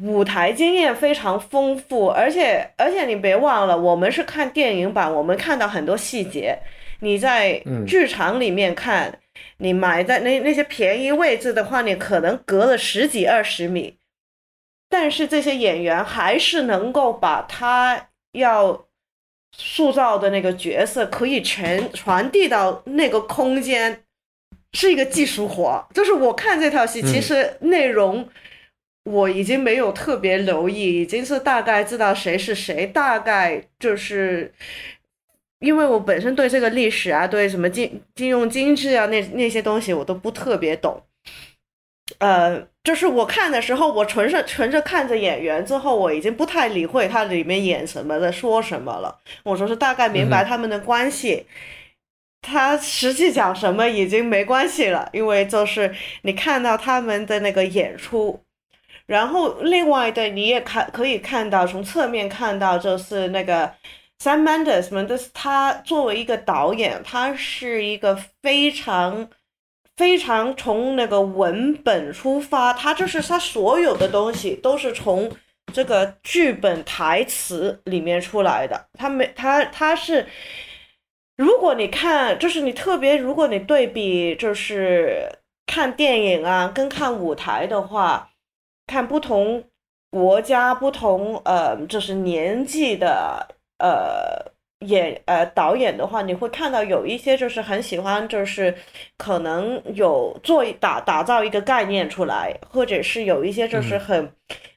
[0.02, 6.58] 舞台经验非常丰富，而且而且你别忘了，我们是看电影版，我们看到很多细节。
[7.00, 9.18] 你在剧场里面看，
[9.58, 13.96] 你买在那那些便宜位置的话，你可能隔了十几二十米，
[14.88, 18.86] 但是这些演员还是能够把他要
[19.52, 24.02] 塑造的那个角色可以全传递到那个空间。
[24.72, 28.28] 是一个技术活，就是我看这套戏，其实内容
[29.04, 34.52] 我已经没有特别留意，已经是大概知道谁是谁，大概就是
[35.60, 41.02] 因为我本身对这个历史啊，对什么金金融经济啊那那些东西我都不特别懂，
[42.18, 51.46] 呃，就是我看的时候，我纯是纯着看着演员之后，我已经不太理会他里面演什么的说什么了，我说是大概明白他们的关系。
[52.42, 55.92] 他实际讲什么已经没关系了，因为就是
[56.22, 58.38] 你看到他们的那个演出，
[59.06, 63.72] 然后另外的你也看可以看到从侧面看到就是那个
[64.22, 69.28] Sam Mendes 们，但是他作为一个导演，他是一个非常
[69.96, 75.30] 非常从那个文本出发，他就是他所有的东西都是从
[75.72, 80.26] 这个剧本台词里面出来的，他没他他是。
[81.38, 85.30] 如果你看，就是你特别，如果你对比，就是
[85.66, 88.30] 看电影啊，跟看舞台的话，
[88.86, 89.62] 看不同
[90.10, 93.46] 国家、不同呃，就是年纪的
[93.78, 94.52] 呃
[94.86, 98.74] 演呃导演的话，你会看到有一些就是很喜欢，就是
[99.16, 104.30] 可能有做打打造一个概念出来，或者是有一些就是很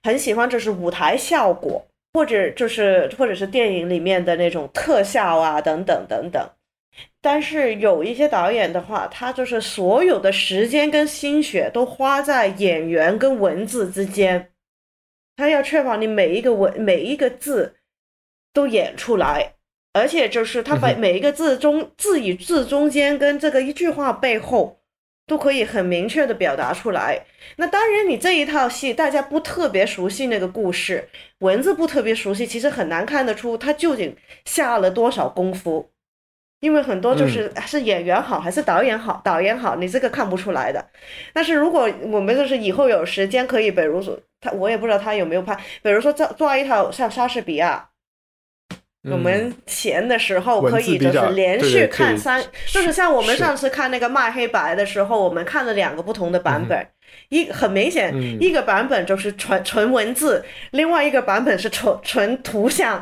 [0.03, 1.85] 很喜欢，就是舞台效果。
[2.11, 6.49] 或者就是，或者是电影里面的那种特效啊，等等等等。
[7.21, 14.49] 但是有一些导演的话，他就是所有的时间跟心血都花在演员跟文字之间，
[15.37, 17.75] 他要确保你每一个文每一个字
[18.53, 19.53] 都演出来，
[19.93, 24.77] 而且就是他把每一个字中字与字中间跟这个一句话背后。
[25.29, 27.23] 都可以很明确的表达出来。
[27.57, 31.07] 那当然，你这一套戏大家不特别熟悉那个故事，
[31.41, 35.91] 文字不特别熟悉，其实很难看得出他究竟下了多少功夫。
[36.61, 40.83] 因为很多就是是演员好还是导演好，导演好，你这个看不出来的。
[41.31, 47.88] 但是如果我们就是以后有时间可以，比如说他，我也不知道他有没有拍，比如说做做一套像莎士比亚。
[49.03, 56.85] 我们闲的时候可以就是连续看三，就是像我们上次看那个卖黑白的时候，我们看了两个不同的版本，
[57.29, 63.01] 一很明显，一个版本就是纯纯文字，另外一个版本是纯纯图像，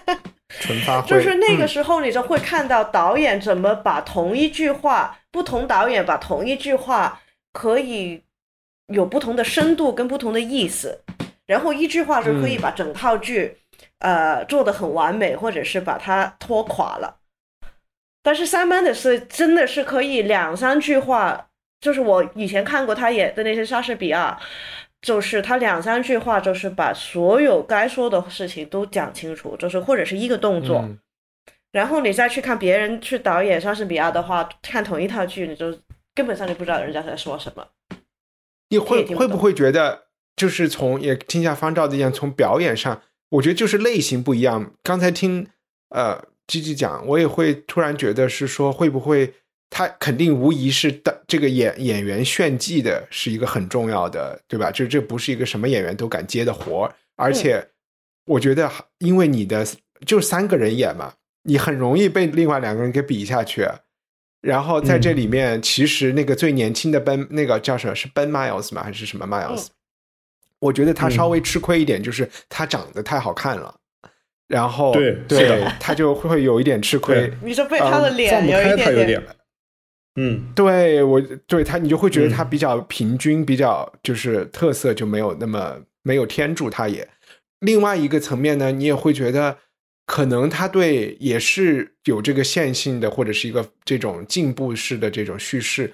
[0.60, 1.00] 纯发。
[1.00, 1.08] 挥。
[1.08, 7.18] 就是那个时候，你就会看到导演怎么把同一句话，不同导演把同一句话
[7.54, 8.22] 可以
[8.88, 11.00] 有不同的深度跟不同的意思，
[11.46, 13.56] 然后一句话就可以把整套剧。
[14.00, 17.18] 呃，做的很完美，或者是把它拖垮了。
[18.22, 21.48] 但是三班的是真的是可以两三句话，
[21.80, 24.38] 就是我以前看过他演的那些莎士比亚，
[25.00, 30.86] 就是他两三句话就是把所有该说的事情都讲清楚，就是或者是一个动作。
[31.72, 35.74] 然后你再去看别人去导演莎士比亚的话，看同一套剧，你就
[36.14, 37.66] 根本上就不知道人家在说什么。
[38.70, 40.04] 你会会不会觉得，
[40.36, 43.02] 就是从也听下方照的样，从表演上。
[43.30, 44.72] 我觉得就是类型不一样。
[44.82, 45.46] 刚才听
[45.88, 49.32] 呃吉吉讲，我也会突然觉得是说，会不会
[49.70, 54.70] 他肯定无疑是的这个演演员炫技的是一个很重要的，对吧？
[54.70, 56.94] 这这不是一个什么演员都敢接的活儿。
[57.16, 57.68] 而且
[58.26, 59.66] 我觉得，因为你的
[60.04, 61.14] 就三个人演嘛，
[61.44, 63.68] 你很容易被另外两个人给比下去。
[64.40, 68.82] 然后在这里面，其实那个最年轻的 Ben，那个叫什么是 Ben Miles 吗？
[68.82, 69.66] 还是什么 Miles？
[70.60, 73.74] 我觉得他稍微吃亏一点，就是他长得太好看了，
[74.46, 77.32] 然后对对，他就会有一点吃亏。
[77.42, 79.22] 你说被他的脸有一点点，
[80.16, 87.08] 嗯，对我对他，你就会觉得他比较平均，比较就是特色就没有那么没有天助他也。
[87.60, 89.56] 另外一个层面呢，你也会觉得
[90.04, 95.90] 可能他对也是有这个线性的，或者是一个这种进步式的这种叙事，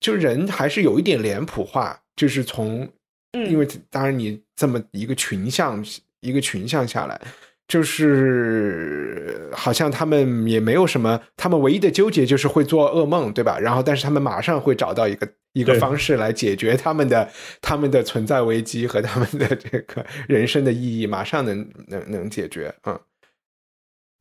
[0.00, 2.88] 就人还是有一点脸谱化，就是从。
[3.32, 5.84] 因为当然，你这么一个群像，
[6.20, 7.20] 一个群像下来，
[7.68, 13.58] 就是好像他们也没有什么，他们唯一的纠结就是会做噩梦，对吧？
[13.58, 17.28] 然后，但是他们马上会找到一个一个方式来解决他们的
[17.60, 23.00] 他们的存在危机和他们的这个人生的意义，马上能能能解决嗯。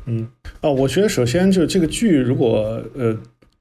[0.06, 0.30] 嗯，
[0.62, 3.18] 啊，我觉得首先就这个剧，如果呃。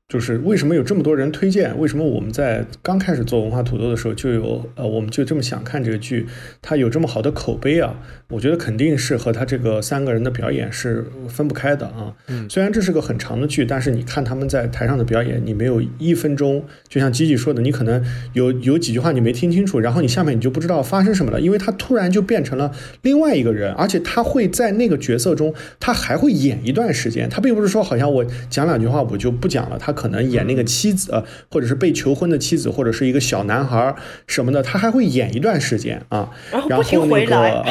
[0.09, 1.79] 就是为什么有这么多人推荐？
[1.79, 6.27] 为什么我们在刚开始做文化土豆的时候就有呃，我们就这么想看这个剧？
[6.63, 7.95] 它有这么好的口碑啊？
[8.31, 12.15] 我觉得肯定是和他这个三个人的表演是分不开的啊。
[12.29, 18.03] 嗯，虽然这是个很长的剧，但是你看他们在台上的表演，你没有一分钟，就像吉吉说的，你可能
[18.33, 29.98] 有有几句话你没听清楚，然后你下面你就不知道发生什么了，因为他突然就变成了另外一个人，而且他会在那个角色中，他还会演一段时间，他并不是说好像我讲两句话我就不讲了，他。
[29.99, 33.97] 可能演那个妻子，或者是被求婚的妻子，或者是一个小男孩
[34.29, 36.31] 什么的，他还会演一段时间啊，
[36.69, 37.65] 然后那个啊，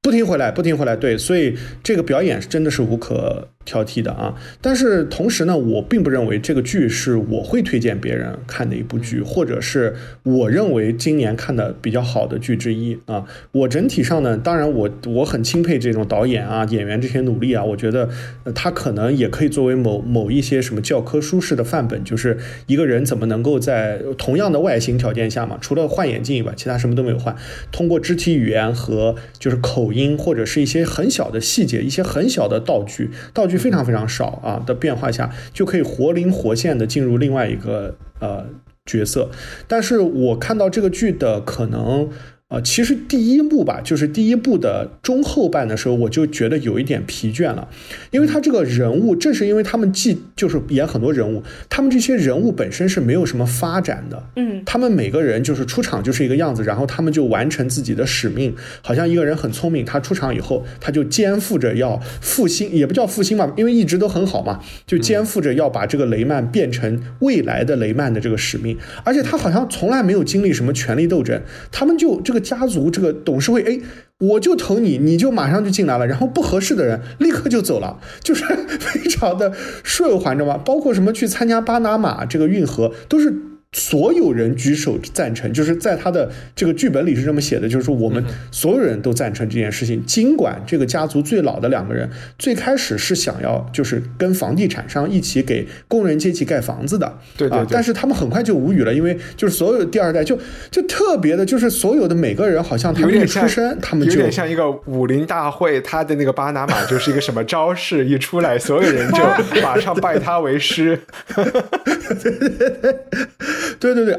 [0.00, 3.48] 不停回来，不停回来，对，所以这个表演真的是无可。
[3.66, 13.26] 挑剔的啊，但是同时呢，我并不认为这个剧是我会推荐别人看的一部剧，或者是我认为今年看的比较好的剧之一啊。
[13.50, 18.08] 我整体上呢，当然我我很钦佩这种导演啊、演员这些努力啊，我觉得
[18.54, 22.38] 他可能也可以作为某某一些什么教科书式的范本，就是
[22.68, 27.34] 一个人怎么能够在同样的外形条件下嘛，除了换眼镜以外，其他什么都没有换，
[27.72, 33.55] 通过肢体语言和就是口音或者是一些很小的细节、一些很小的道具道具。
[33.56, 38.46] 非常非常少啊的变化下，就可以活灵活现的进入另外一个呃
[38.84, 39.30] 角色。
[39.66, 42.08] 但是我看到这个剧的可能。
[42.48, 47.68] 啊，其实第一部吧，就是第一部的中后半的时候，我就觉得有一点疲倦了，
[48.12, 71.42] 因为他这个人物，正是因为他们既就是演很多人物，他们这些人物本身是没有什么发展的，嗯，他们每个人就是出场就是一个样子，然后他们就完成自己的使命，好像一个人很聪明，他出场以后，他就肩负着要复兴，也不叫复兴吧，因为一直都很好嘛，就肩负着要把这个雷曼变成未来的雷曼的这个使命，而且他好像从来没有经历什么权力斗争，
[71.72, 72.35] 他们就这个。
[72.40, 73.80] 家族这个董事会，哎，
[74.20, 78.44] 我就投你，你就马上就进来了，然后不合适的人立刻就走了， 就是
[78.80, 80.58] 非常的顺滑，知道吗？
[80.64, 83.34] 包括什么去参加巴拿马这个运河，都是。
[83.72, 90.04] 所有人举手赞成，就是在他的这个剧本里是这么写的，就是说我们所有人都赞成这件事情。
[90.06, 92.08] 尽管这个家族最老的两个人
[92.38, 100.38] 最开始是想要就是跟房地产商一起给工人阶级盖房子的，对对，但是他们很快就无语了，因为就是所有第二代就
[100.70, 109.18] 就特别的，就是所有的每个人好像他们一出生，他们就有点像一个武林大会，他的那个巴拿马就是一个什么招式一出来，所有人就
[109.60, 110.98] 马上拜他为师。
[111.34, 112.96] 对对对，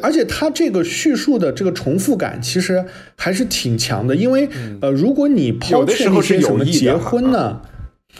[0.01, 4.47] 而且它这个叙述的这个重复感其实还是挺强的，因为
[4.81, 7.61] 呃，如果你抛去那些什么结婚呢，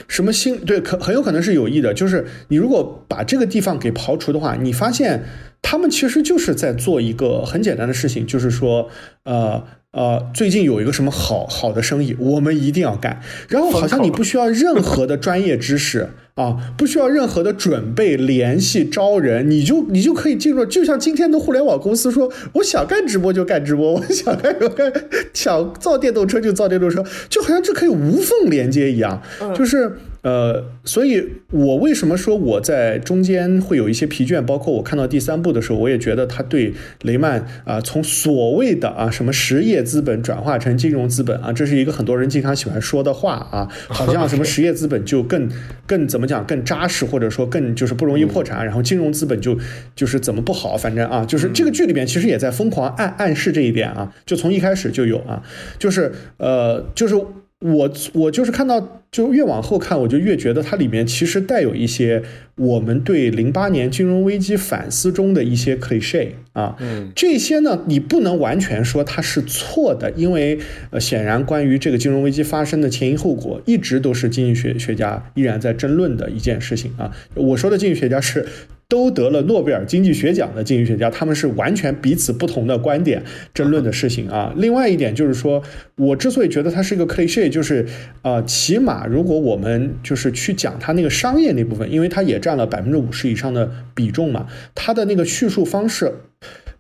[0.07, 5.23] 什么新对，可很有可能是有意的，就是你如果把这个地方给刨除的话，你发现
[5.61, 8.89] 他们其实就是在做一个很简单的事情，就是说
[9.23, 9.63] 呃。
[9.93, 13.19] 呃，最近有一个什么好好的生意，我们一定要干。
[13.47, 20.65] 然后好像你不需要任何的专业知识啊，不需要任何的准备、联系、招人，你就你就可以进入。
[20.65, 24.93] 就像今天的互联网公司说，我想干直播就干直播，我想干干
[25.33, 29.21] 想造电动车就造电动车，就好像这可以无缝连接一样，
[29.53, 29.97] 就是。
[30.21, 34.41] 呃，所以我为什么说我在中间会有一些疲倦？
[34.41, 45.49] 包括我看到第三部的时候，我也觉得他对雷曼啊，从所谓的啊什么实业资本转化成金融资本啊，这是一个很多人经常喜欢说的话啊， 好像什么实业资本就更
[45.85, 49.57] 更怎么讲更扎实，或者说更就是不容易破产，然后金融资本就
[49.95, 55.41] 就是怎么不好，反正啊，就是这个剧里面其实也在疯狂暗暗示这一点啊，就从一开始就有啊，
[55.79, 57.15] 就是呃就是。
[57.59, 62.21] 我我就是看到，就越往后看，我就越觉得它里面其实带有一些
[62.55, 70.59] 我们对零八年金融危机反思中的一些 cliche 啊，嗯，这些呢，你不能完全说它是错的，因为
[70.91, 77.11] 呃，显然关于这个金融危机发生的前因后果，一直都是经济学学家依然在争论的一件事情啊。
[77.33, 78.45] 我说的经济学家是。
[78.89, 83.21] 都得了诺贝尔经济学奖的经济学家，他们是完全彼此不同的观点
[83.53, 84.53] 争论的事情啊。
[84.55, 85.61] 另外一点就是说，
[85.97, 87.85] 我之所以觉得它是一个 cliche，就是
[88.21, 96.09] 呃，起码如果我们就是去讲它那个商业那部分，因为它也占了百分之五十以上的比重嘛，它的那个叙述方式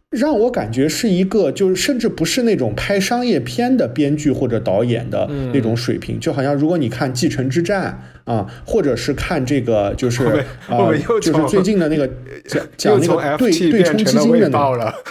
[0.09, 7.99] 让我感觉是一个，就是甚至不是那种拍商业片的编剧或者导演的那种水平，就好像如果你看《继承之战》。
[8.27, 10.25] 啊，或者是看这个就是
[10.67, 12.07] 啊、就是最近的那个
[12.45, 14.93] 讲讲那个对对冲基金的那个报了。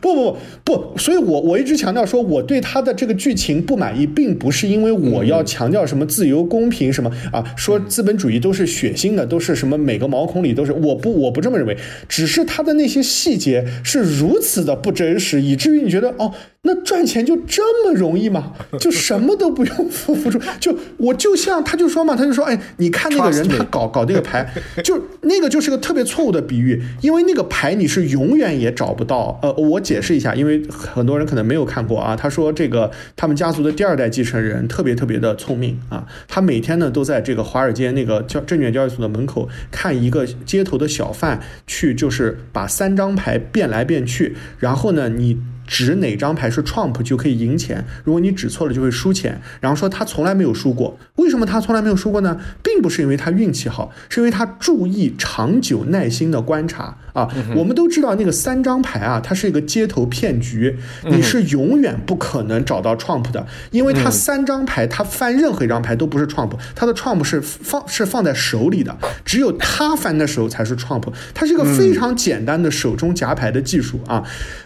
[0.00, 11.76] 不不不不，所以我我一直强调说，我对他的这个剧情不满意，并不是因为我要强调什么自由、公平什么啊，说资本主义都是血腥的，都是什么每个毛孔里都是，我不我不这么认为，
[12.08, 16.32] 只是他的那些细节是如此的不真实，以至于你觉得哦，
[16.64, 18.52] 那赚钱就这么容易吗？
[18.78, 24.48] 就什么都不用付付出，就我就像他就说嘛，他就说，哎，你看那个人他搞搞那个牌，
[24.84, 29.40] 就那个就是个特别错误的比喻，因为那个牌你是永远也找不到。
[29.42, 32.14] 呃，我解释一下，因为很多人可能没有看过啊。
[32.14, 45.36] 他说这个他们家族的第二代继承人特别特别的聪明啊，他每天呢都在这个华尔街那个交证券交易所的门口看一个街头的小贩去，就是把三张牌变来变去，然后呢你。
[45.72, 49.40] 指哪张牌是 Trump 就可以赢钱，如果你指错了就会输钱。
[49.58, 52.38] 然后说他从来没有输过，为什么他从来没有输过呢？
[52.62, 57.28] 并不是因为他运气好，是因为他注意长久耐心的观察啊。
[57.56, 71.04] 我们都知道那个三张牌啊，它是一个街头骗局，你是永远不可能找到 Trump 的，因为他三张牌，他翻任何一张牌都不是 Trump，他的 Trump 是放是放在手里的，只有他翻的时候才是 Trump，
[71.34, 74.22] 它是一个非常简单的手中夹牌的技术啊。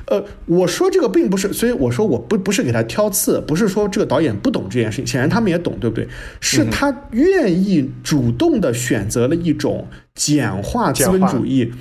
[0.06, 6.06] 呃，我说这个并不是，所以我说我不不是给他挑刺，不是说这个导演不懂这件事情，显然他们也懂，对不对？
[6.40, 11.72] 是他愿意主动的选择了一种简化资本主义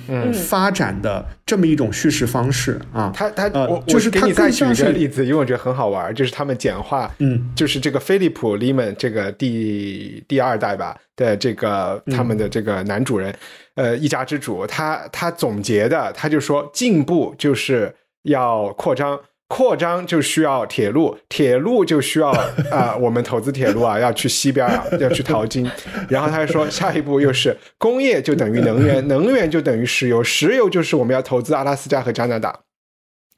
[0.48, 3.10] 发展的这么一种叙事方式啊。
[3.12, 13.34] 他他呃我就是他给你再举一更像是个例子，因为我觉得很好玩，就是他们简化，嗯，就是这个菲利普·利曼这个第第二代吧的这个他们的这个男主人，
[13.74, 19.18] 呃，一家之主，他他总结的，他就说进步就是要扩张。
[19.48, 22.30] 扩张就需要铁路，铁路就需要
[22.70, 25.70] 啊、我们投资铁路啊，要去西边啊， 要去淘金。
[26.08, 32.60] 然后他还说，下一步又是工业就等于能源， 能源就等于石油，石油就是我们要投资阿拉斯加和加拿大。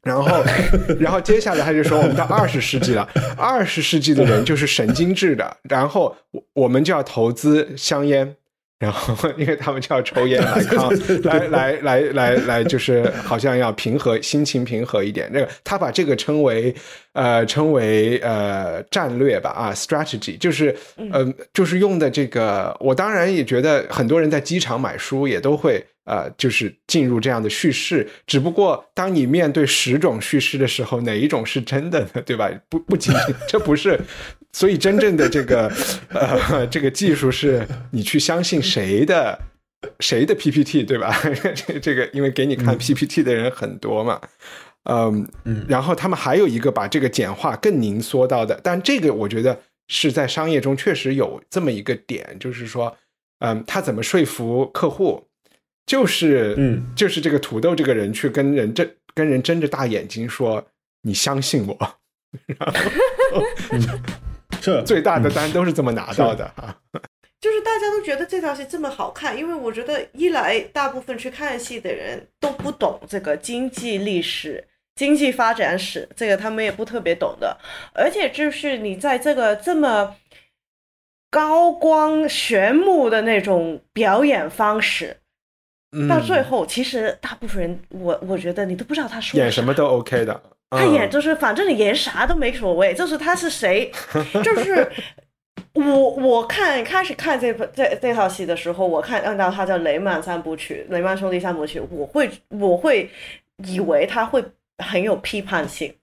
[0.04, 0.42] 然后，
[1.00, 3.06] 然后接下来他就说，我们到二十世纪了，
[3.36, 8.36] 二十世纪的人就是神经质的，然后我我们就要投资香烟，
[8.79, 10.89] 然后因为他们就要抽烟 来抗，
[11.24, 15.29] 来来来来来，就是好像要平和心情平和一点。
[15.33, 16.74] 那个他把这个称为
[17.12, 20.74] 呃称为呃战略吧啊 strategy，就是
[21.12, 22.76] 呃就是用的这个。
[22.81, 25.85] 我当然也觉得很多人在机场买书也都会。
[26.11, 32.22] 呃，就是进入这样的叙事，只不过当你面对十种叙事的时候，哪一种是真的呢？
[32.24, 32.51] 对吧？
[32.70, 34.01] 不不仅仅这不是，
[34.53, 35.70] 所以真正的这个
[36.11, 39.38] 呃这个技术是你去相信谁的
[40.01, 41.14] 谁的 PPT，对吧？
[41.55, 44.20] 这这个因为给你看 PPT 的人很多嘛，
[44.84, 52.96] 嗯嗯，然后他们还有一个把这个简化更凝缩到的，但这个我觉得是在商业中确实有这么一个点，就是说，
[53.40, 55.24] 嗯，他怎么说服客户？
[55.86, 60.66] 就是，嗯，就是这个土豆这个人去跟人睁跟人睁着大眼睛说
[61.03, 61.94] ：“你相信我。”
[62.44, 62.59] 然
[63.32, 63.42] 后，
[64.61, 66.76] 这最大的单都是这么拿到的啊。
[67.40, 77.56] 就是大家都觉得这条戏这么好看，因为我觉得一来大部分去看戏的人都不懂这个经济历史、经济发展史，这个他们也不特别懂的，
[77.94, 80.16] 而且就是你在这个这么
[81.30, 85.18] 高光炫目的那种表演方式。
[86.09, 90.42] 到最后，其实大部分人，我我觉得你都不知道他说演什么都 OK 的。
[90.70, 93.90] 他演就是，反正你演啥都没所谓，就是他是谁，
[94.44, 94.90] 就是
[95.72, 103.10] 我我看开始看这部这这套戏的时候，我看按照他叫雷曼三部曲，雷曼兄弟三部曲，我会我会
[103.66, 104.44] 以为他会
[104.78, 105.94] 很有批判性。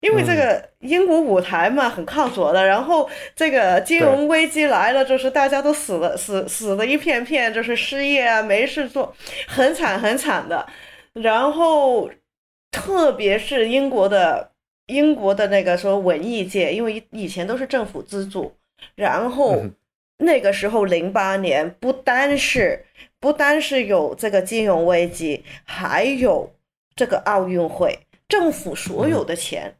[0.00, 9.14] 因为这个英国舞台嘛，很靠左的，然后这个金融危机来了，就是大家都死了，死死的一片片，就是失业啊，没事做，
[9.46, 10.66] 很惨很惨的。
[11.12, 12.10] 然后，
[12.72, 14.50] 特别是英国的
[14.86, 18.52] 英国的那个说文艺界，因为以前都是政府资助，
[18.96, 19.62] 然后
[20.16, 22.84] 那个时候零八年，不单是
[23.20, 26.52] 不单是有这个金融危机，还有
[26.96, 29.76] 这个奥运会，政府所有的钱。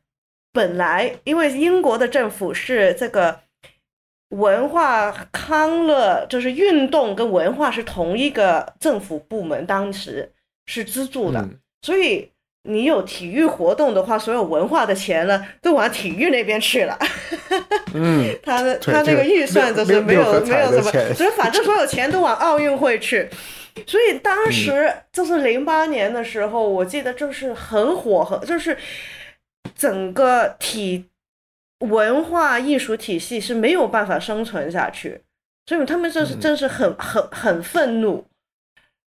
[0.52, 3.40] 本来，因为英国的政府是这个
[4.28, 10.30] 文化康乐，就是运动跟文化是同一个政府部门，当时
[10.66, 12.30] 是资助的，嗯所以
[12.64, 16.96] 你有体育活动的话，所有文化的钱呢都往体育那边去了。
[17.92, 23.28] 嗯， 他的他那个预算就是没有没有什么，所以反正所有钱都往奥运会去。
[23.86, 28.76] 所以当时就是零八年的时候，我记得就是很火，很就是
[29.74, 31.06] 整个体
[31.80, 35.22] 文化艺术体系是没有办法生存下去，
[35.66, 38.26] 所以他们就是真是很很很愤怒。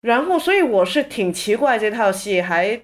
[0.01, 2.82] 然后，所以我是挺奇怪这套戏还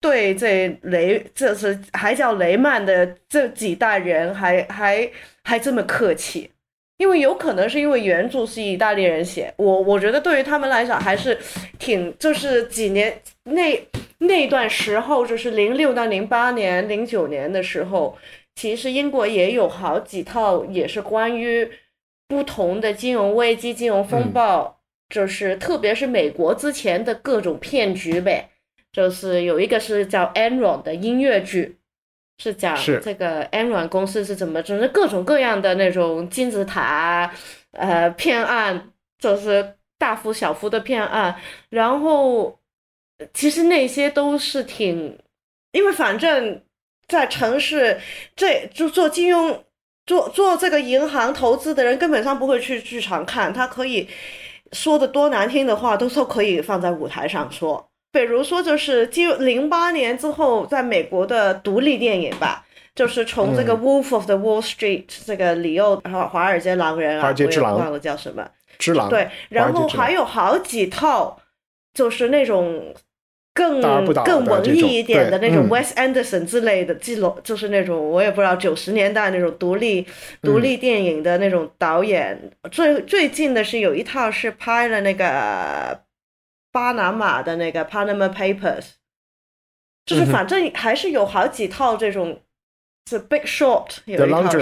[0.00, 5.10] 对这雷，这是还叫雷曼的这几代人还还
[5.42, 6.50] 还这么客气。
[6.98, 11.38] 因为有可能是因为原著是意大利人写，我我觉得对于他们来讲还是
[11.78, 13.78] 挺就是几年那
[14.16, 18.16] 那段时候，就是零六到零八年、零九年的时候，
[18.54, 21.70] 其实英国也有好几套也是关于
[22.26, 24.78] 不同的金融危机、金融风暴，
[25.10, 28.48] 就是特别是美国之前的各种骗局呗，
[28.96, 31.76] 就是有一个是叫 Enron 的音乐剧。
[32.38, 37.32] 是讲这个 Enron 公司是怎么，就是各种各样的那种金字塔，
[37.72, 41.34] 呃，骗案，就是大幅小幅的骗案。
[41.70, 42.58] 然后，
[43.32, 45.18] 其实那些都是挺，
[45.72, 46.62] 因为反正
[47.08, 47.98] 在城市，
[48.34, 49.64] 这就做金融、
[50.04, 54.06] 做做这个银行投资的人，根本上不会去剧场看，他可以
[54.72, 57.90] 说的多难听的话，都都可以放在舞台上说。
[58.24, 62.64] 比如说，就是就零八年之后，在美国的独立电影吧，
[62.94, 68.48] 就是从这个《Wolf of the Wall Street》这个里奥然后华尔街狼人啊，我也忘了叫什么，
[68.78, 71.38] 之狼对，然后还有好几套，
[71.92, 72.94] 就是那种
[73.52, 73.80] 更
[74.24, 80.06] 更文艺一点的那种 Wes Anderson 之类的记录，就是那种我也不知道九十年代那种独立
[80.42, 82.50] 独立电影的那种导演。
[82.70, 86.05] 最最近的是有一套是拍了那个。
[86.76, 88.84] 巴拿马的那个 Panama Papers，
[90.04, 92.38] 就是反正还是有好几套这种，
[93.08, 94.58] 是 Big Short 有一套是，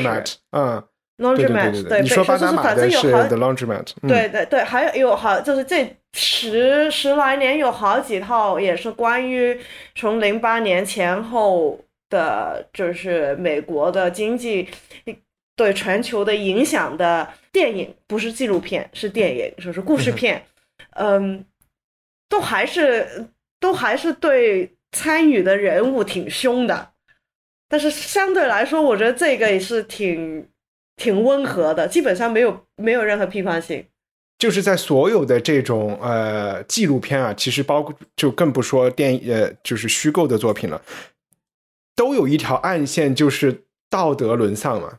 [0.53, 0.81] 嗯
[1.19, 9.61] ，Laundromat 对，你说巴拿马的是 The Laundromat，对对对，还有好就是这十十来年有好几套也是关于
[9.97, 14.69] 从零八年前后的，就是美国的经济
[15.57, 20.47] 对全球的影响的电影，不是纪录片，是电影，就是故事片，
[20.91, 21.45] 嗯。
[22.29, 23.29] 都还是
[23.61, 26.93] 都还是对参与的人物挺凶的，
[27.69, 30.49] 但是相对来说，我觉得这个也是挺
[30.97, 33.87] 挺温和的，基本上没有没有任何批判性。
[34.39, 40.83] 就是在所有的这种呃纪录片啊，其实包括就更不说电呃就是虚构的作品了，
[41.95, 44.99] 都有一条暗线，就是道德沦丧嘛。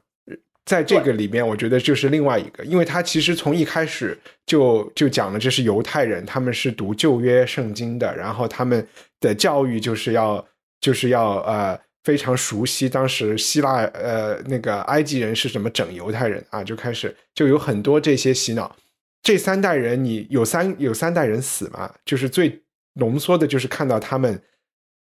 [0.66, 8.86] 在这个里面，我觉得就是另外一个，因为他其实从一开始就就讲了，这是犹太人，他们是读旧约圣经的，然后他们
[9.20, 10.44] 的教育就是要
[10.82, 18.76] 就是要呃非常熟悉当时希腊呃那个埃及人是怎么整犹太人啊，就开始就有很多这些洗脑。
[19.22, 21.94] 这三代人，你有三有三代人死嘛？
[22.04, 22.60] 就是最
[22.94, 24.42] 浓缩的，就是看到他们。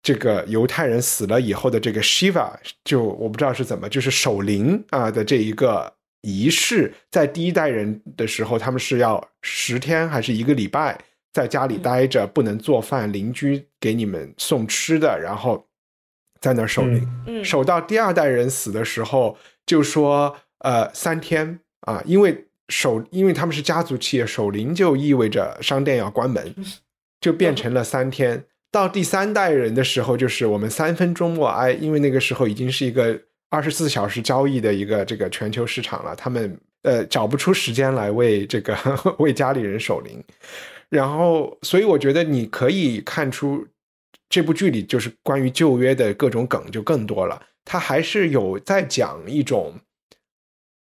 [0.04, 2.52] 这个犹太人死了以后的这个 Shiva，
[2.84, 5.90] 就我不知道是怎么，就是守灵啊的这一个
[6.20, 11.00] 仪式，在第一代人的时候，他们是要十天还是一个礼拜
[11.32, 15.66] 在家里待着，不能做饭，邻居给你们送吃的，然后
[16.38, 17.42] 在那儿守灵。
[17.42, 26.54] 守到第二代人死的时候，就说呃三天啊，因为守，因为他们是家族企业，守灵就意味着商店要关门，
[27.22, 28.44] 就变成了三天。
[28.74, 33.16] 到第三代人的时候，就是我们三分钟默哀，因为那个时候已经是一个
[33.48, 38.76] 二十四小时交易的一个这个全球市场了，他们呃找不出时间来为这个
[39.20, 40.20] 为家里人守灵，
[40.88, 43.64] 然后所以我觉得你可以看出
[44.28, 49.78] 这部剧里就是关于旧约的各种梗就更多了，他还是有在讲一种，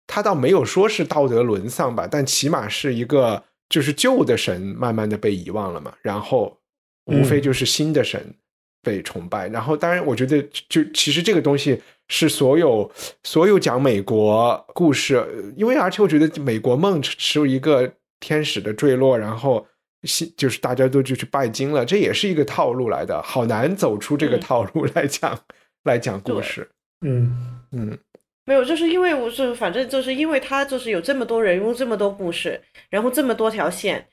[0.08, 6.58] 他倒没有说是道德沦丧吧，但起码是一个就是旧的神慢慢的被遗忘了嘛，然后。
[7.06, 8.34] 无非就是新的神
[8.82, 12.90] 被崇拜，然后当然，我觉得就其实这个东西是所有
[13.24, 15.26] 所有讲美国故事，
[15.56, 19.66] 因为而且我觉得美国梦是一个天使的坠落，然后
[20.04, 25.40] 新就是大家都就去拜金了，这也是一个套路来的，好难走出这个套路来讲
[25.84, 26.70] 来讲故事。
[27.06, 27.62] 嗯。
[27.72, 27.98] 嗯，
[28.46, 34.08] 没有，就是因为我是反正就是因为他就是有这么多人物，这么多故事，然后这么多条线，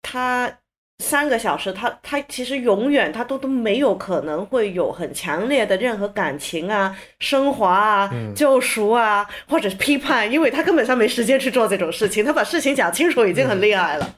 [0.00, 0.58] 他。
[0.98, 12.24] 三个小时，他他其实永远他都都没有可能会有很强烈的任何感情啊、升华啊、救赎啊，或者是批判，因为他根本上没时间去做这种事情。
[12.24, 14.16] 他把事情讲清楚已经很厉害了。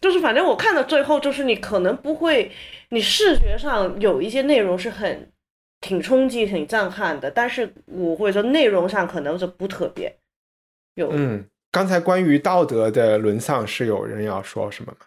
[0.00, 2.50] 就是反正我看到最后，就是你可能不会，
[2.90, 5.30] 你视觉上有一些内容是很
[5.80, 10.16] 挺冲击、挺震撼的，但是我会说内容上可能是不特别
[10.94, 11.10] 有。
[11.12, 15.06] 嗯，刚才关于道德的沦丧，是有人要说什么吗？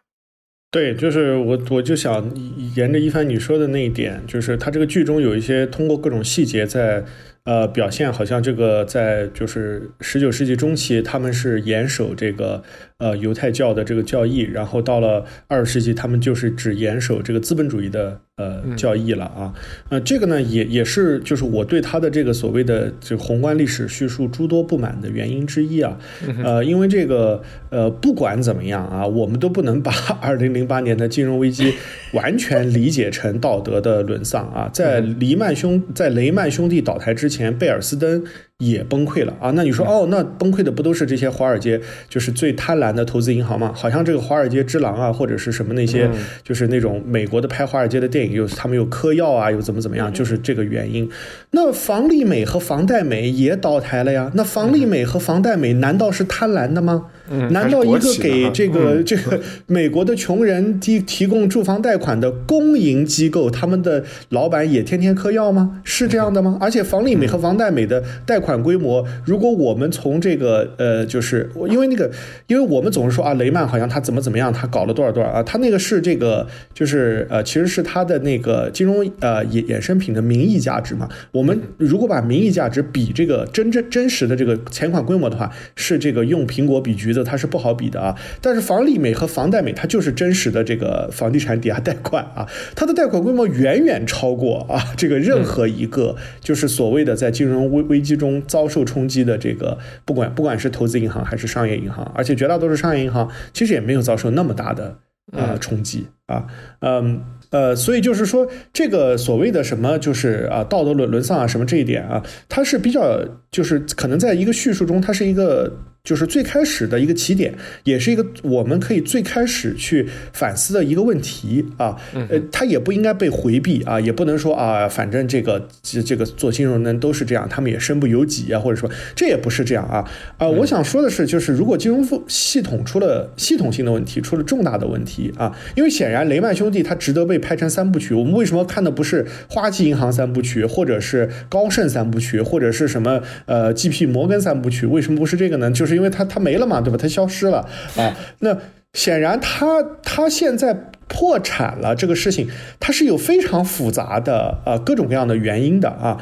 [0.72, 2.30] 对，就是我，我就想
[2.76, 7.04] 沿着一帆你说的那一点，就是他这个剧中有一些通过各种细节在
[7.46, 12.62] 呃，表现好像这个在就是十九世纪中期，他们是严守这个
[12.98, 19.54] 呃犹太教的这个教义，然后到了二十世纪，他们就是只严守这个资本主义的呃教义了啊。
[19.90, 25.96] 呃，这个呢也也是就是我对他的这个所谓的这宏观历史叙述诸多不满的原因之一啊。
[26.44, 31.74] 呃，因为这个呃不管怎么样啊，我们都不能把 二零零八年的金融危机
[32.14, 34.68] 完全理解成道德的沦丧啊。
[34.74, 37.36] 在黎曼兄在雷曼兄弟倒台之前。
[37.36, 38.24] 前贝尔斯登
[38.60, 39.52] 也崩溃了啊！
[39.52, 43.74] 那你说哦，那崩溃的不都是这些华尔街就是最贪婪的投资银行吗？
[43.76, 46.10] 好像这个华尔街之狼啊，或者是什么那些，
[46.42, 51.10] 就是那种美国的拍华尔街的电影，又他们又嗑药啊，又怎么怎么样，就是这个原因。
[51.52, 54.32] 那房利美和房贷美也倒台了呀？
[54.36, 57.08] 那房利美和房贷美难道是贪婪的吗？
[57.50, 65.82] 难道一个给这个 这个美国的穷人提提供住房贷款的公营机构，他们的老板也天天嗑药吗？
[65.84, 66.58] 是这样的吗？
[66.62, 72.12] 而且房利美和房贷美的贷款规模，如果我们从这个呃，就是因为那个，
[72.46, 76.46] 因为我们总是说啊，雷曼好像他怎么怎么样，他搞了多少多少啊，他那个是这个
[76.76, 81.10] 就是呃，其实是他的那个金融呃衍衍生品的名义价值嘛。
[81.32, 87.15] 我们如果把名义价值比这个真正真实的这个钱款规模的话，是这个用苹果比橘。
[87.24, 104.98] 它是不好比的啊，但是房利美和房贷美，它就是真实的这个房地产抵押贷款啊，它的贷款规模远远超过啊这个任何一个就是所谓的在金融危危机中遭受冲击的这个不管不管是投资银行还是商业银行，而且绝大多数商业银行其实也没有遭受那么大的
[105.32, 106.46] 啊冲击啊，
[106.82, 113.20] 嗯呃，所以就是说这个所谓的什么就是啊道德沦沦丧啊什么这一点啊，它是比较
[113.52, 115.72] 就是可能在一个叙述中，它是一个。
[116.06, 117.54] 就是最开始的一个起点，
[117.84, 121.98] 也是一个我们可以最开始去反思的一个问题啊。
[122.30, 130.06] 呃，它也不应该被回避啊，也不能说啊，反正这个这这个做金融的人都是这样，他们也身不由己啊，或者说这也不是这样啊。
[130.38, 138.14] 啊，我想说的是，就是如果金融系统出了系统性的问题，出了重大的问题啊，因为显然雷曼兄弟他值得被拍成三部曲。
[138.14, 144.06] 我们为什么看的不是花旗银行三部曲，或者是高盛三部曲，或者是什么呃 G.P.
[144.06, 144.86] 摩根三部曲？
[144.86, 145.72] 为什么不是这个呢？
[145.72, 145.95] 就是。
[145.96, 146.98] 因为它它没了嘛，对吧？
[147.02, 147.68] 它消失了
[147.98, 148.14] 啊。
[148.40, 148.56] 那
[148.94, 150.76] 显然，它它现在
[151.08, 152.50] 破产了，这个事情
[152.80, 156.18] 它是有非常复杂的呃各种各样的原因的啊。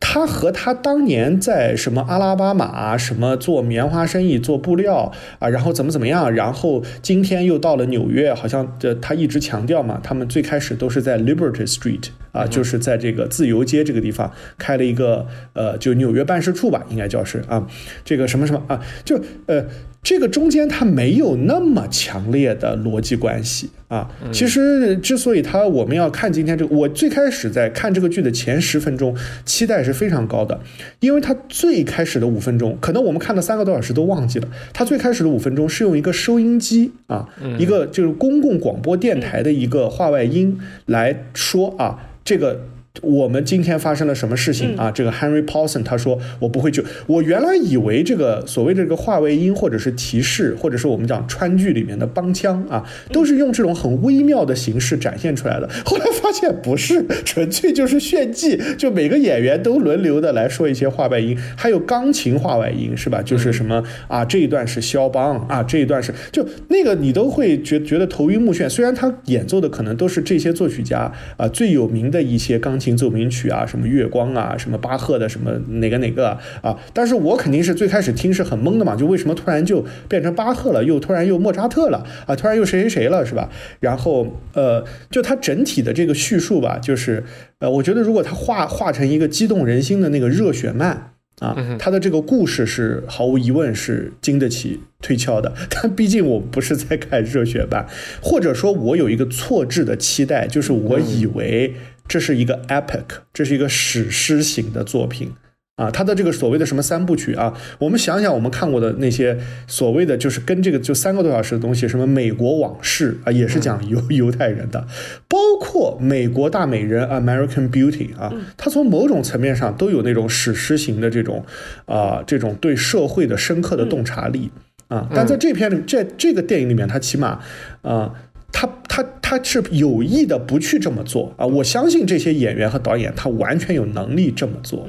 [0.00, 17.66] 他和他当年在什么阿拉巴马什么做棉花生意做布料啊，然后怎么怎么样，然后今天又到了纽约，好像这他一直强调嘛，他们最开始都是在 Liberty Street 啊，就是在这个自由街这个地方开了一个呃，就纽约办事处吧，应该叫是啊，
[18.04, 19.64] 这个什么什么啊，就呃。
[20.02, 24.08] 这个中间它没有那么强烈的逻辑关系啊。
[24.32, 30.60] 其实之所以它我们要看今天这个，我最开始在看这个剧的前十分钟，期待是非常高的，
[31.00, 37.28] 因为它最开始的五分钟，可能我们看了三个多小时都忘记了，它最开始的五分钟是用一个收音机啊，
[37.58, 42.60] 一个就是公共广播电台的一个话外音来说啊，这个。
[43.02, 44.90] 我们今天发生了什么事情啊？
[44.90, 46.82] 这个 Henry Paulson 他说我不会救。
[47.06, 55.68] 我原来以为这个所谓的这个话外音或者是提示，或者是我们讲川剧里面的帮腔啊，都是用这种很微妙的形式展现出来的。
[55.84, 63.22] 后来发现不是， 纯粹就是炫技，就每个演员都轮流的来说一些话外音，还有钢琴话外音是吧？
[63.22, 68.68] 就是什么啊，这一段是肖邦啊，这一段是就那个你都会觉觉得头晕目眩。
[68.68, 72.87] 虽然他演奏的可能都是这些作曲家啊最有名的一些钢琴。
[72.96, 76.78] 奏鸣曲啊，什么月光啊，什么巴赫的什么哪个哪个啊？
[76.92, 82.36] 但是我肯定是最开始听是很懵的嘛，就为什么突然就变成巴赫了，又突然又莫扎特了啊？
[82.36, 83.50] 突然又谁谁谁了，是吧？
[83.80, 87.24] 然后呃，就它整体的这个叙述吧，就是
[87.58, 91.12] 呃，我觉得如果它画画成一个激动人心的那个热血漫。
[91.40, 97.86] 啊，他的这个故事是毫无疑问是经得起推敲的， 但毕竟我不是在看热血版，
[98.20, 101.74] 或者说我有一个错置的期待，就是我以为
[102.08, 105.32] 这是一个 epic，这是一个史诗型的作品。
[105.76, 109.38] 啊，他的这个所谓的什么三部曲啊，我们想想，我们看过的那些
[109.68, 114.84] 所谓的就是跟这个就三个多小时的东西，什么美国往事啊，也是讲犹犹太人的，
[115.28, 121.44] 包括美国大美人 American Beauty 啊，它从某种层面上都有那种史诗型的这种
[121.86, 124.50] 啊，这种对社会的深刻的洞察力。
[124.88, 127.38] 啊，但在这篇里，这这个电影里面，它起码
[127.82, 128.10] 啊，
[128.52, 134.88] 他他他是有意的不去这么做啊，我相信这些演员和导演他完全有能力这么做。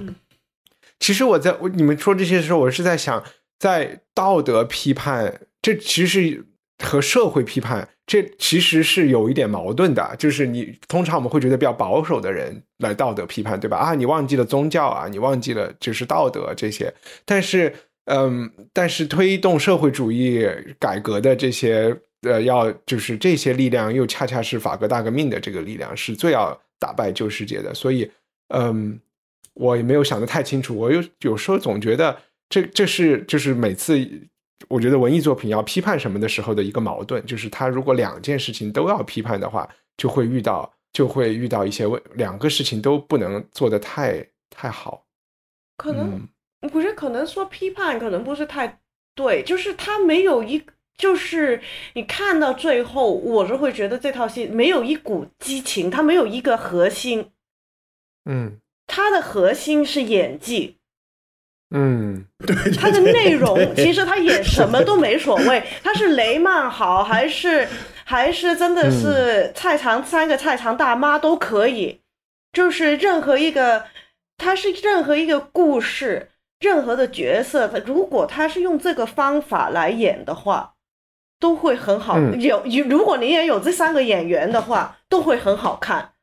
[0.99, 3.23] 其实我在我你们说这些的时候，我是在想，
[3.57, 6.45] 在道德批判，这其实
[6.83, 10.15] 和社会批判，这其实是有一点矛盾的。
[10.17, 13.77] 就是你通常我们会觉得比较保守的人来道德批判，对吧？
[13.77, 16.93] 啊，你忘记了宗教啊，你忘记了就是道德这些。
[17.25, 17.73] 但是，
[18.05, 20.45] 嗯，但是推动社会主义
[20.79, 27.73] 改革的这些，呃，要就是这些力量，又恰恰是法国大革命的这个力量，是最要打败旧世界的。
[27.73, 28.09] 所以，
[28.49, 28.99] 嗯，
[29.53, 30.75] 我也没有想得太清楚。
[30.75, 32.17] 我有有时候总觉得，
[32.49, 34.27] 这这是就是每次。
[34.67, 45.05] 我觉得文艺作品要批判什么的时候的一个矛盾，就是他如果两件事情都要批判的话，就会遇到就会遇到一些问，两个事情都不能做得太太好。
[45.77, 46.27] 可能
[46.69, 48.81] 不是，可能说批判可能不是太
[49.15, 50.61] 对，就是他没有一，
[50.99, 51.61] 就是
[51.93, 57.31] 你看到最后，我是会觉得这套戏没有一股激情，它没有一个核心。
[58.29, 60.75] 嗯，它的核心是演技。
[61.71, 67.67] 嗯， 对，他的内容其实他演什么都没所谓， 他是雷曼好还是
[68.03, 72.01] 还是真的是菜场三个菜场大妈都可以，
[72.51, 73.85] 就是任何一个，
[74.37, 76.29] 他是任何一个故事，
[76.59, 80.73] 任何的角色，如果他是用这个方法来演的话，
[81.39, 82.19] 都会很好。
[82.19, 86.13] 有如果你也有这三个演员的话，都会很好看。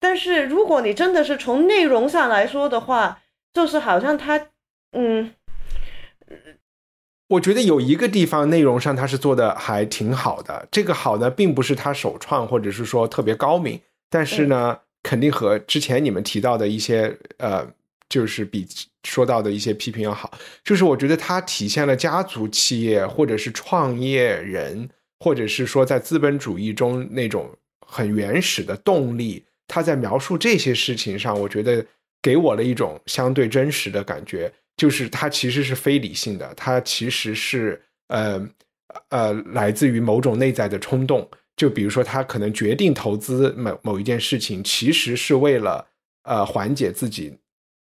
[0.00, 3.20] 但是如果你真的是从内容上来说的话，
[3.52, 4.48] 就是好像他，
[4.92, 5.34] 嗯，
[7.28, 10.66] 我觉得有一个地方内容上他是做的还挺好的。
[10.72, 13.80] 这个好呢，并不是他首创，或者是说特别高明，
[14.10, 17.68] 但是呢，肯定和之前你们提到的一些呃，
[18.12, 18.68] 就是比
[19.04, 20.30] 说到的一些批评要好。
[20.62, 24.88] 就是我觉得它体现了家族企业，或者是创业人，
[25.20, 27.50] 或者是说在资本主义中那种
[27.86, 29.44] 很原始的动力。
[29.66, 31.84] 他在描述这些事情上，我觉得。
[32.24, 38.48] 给我了一种相对真实的感觉，就是它其实是非理性的，它其实是呃
[39.08, 41.28] 呃来自于某种内在的冲动。
[41.56, 45.84] 就比如说，他可能决定投资某某一件事情，其实是为了
[46.22, 47.36] 呃缓解自己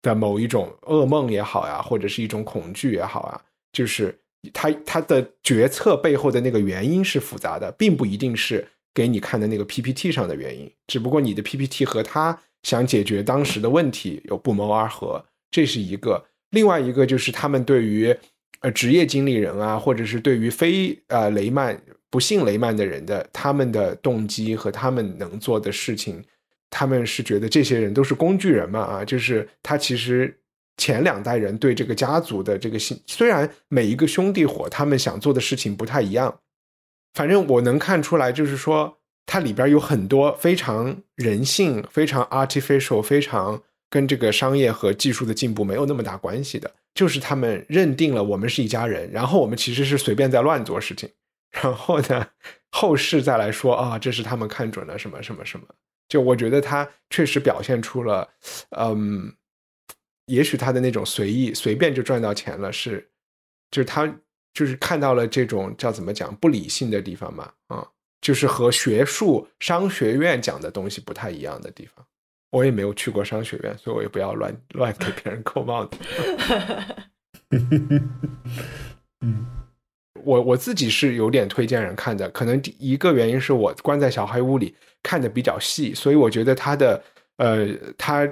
[0.06, 3.40] 的某一种噩梦也好呀，或者是一种恐惧也好啊。
[3.72, 4.16] 就是
[4.54, 12.38] 他他的决策背后的那个原因是复杂的，并不一定是给你看的那个 PPT 上的原因，只不过你的 PPT 和他。
[12.62, 18.12] 想解决当时的问题有不谋而合，这是一个；另外一个就是他们对于
[18.58, 21.80] 呃职业经理人啊，或者是对于非呃雷曼
[22.10, 26.20] 不信雷曼的人的他们的动机和他们能做的事情，
[26.70, 30.38] 他们是觉得这些人都是工具人嘛啊，就是他其实
[30.76, 36.40] 前两代人对这个家族的这个信，虽然每一个兄弟伙他们想做的事情不太一样，
[37.14, 38.98] 反正我能看出来，就是说。
[39.28, 43.60] 它里边有很多非常人性、非常 artificial、非常
[43.90, 51.10] 跟这个商业和技术的进步没有那么大关系的，就是他们认定了我们是一家人，然后我们其实是随便在乱做事情，
[51.60, 52.24] 然后呢，
[52.70, 55.66] 后世再来说啊，这是他们看准了什么什么什么。
[56.08, 58.28] 就我觉得他确实表现出了，
[58.70, 59.34] 嗯，
[60.26, 63.10] 也许他的那种随意、随便就赚到钱了，是，
[63.70, 64.06] 就是他
[64.52, 67.88] 就是看到了这种叫怎么讲不理性的地方嘛，啊。
[68.22, 72.04] 就是和学术商学院讲的东西不太一样的地方，
[72.50, 75.96] 我也没有去过商学院，所以我也不要乱乱给别人扣帽子。
[79.20, 79.46] 嗯，
[80.24, 87.02] 我我自己是有点推荐人看的，可能第一个原因是我关在小黑屋里看的比较细，所以我觉得它的
[87.36, 88.28] 呃，它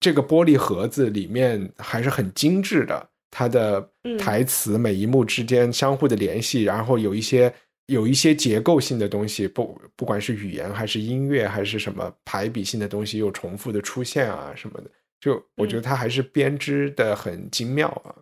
[0.00, 7.52] 这个玻璃盒子里面还是很精致的，它的台词每一幕之间相互的联系，然后有一些。
[7.90, 18.14] 有一些结构性的东西，不不管是语言还是音乐还是什么排比性的东西，又重复的出现啊什么的，就我觉得它还是编织的很精妙啊。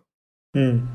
[0.53, 0.87] 嗯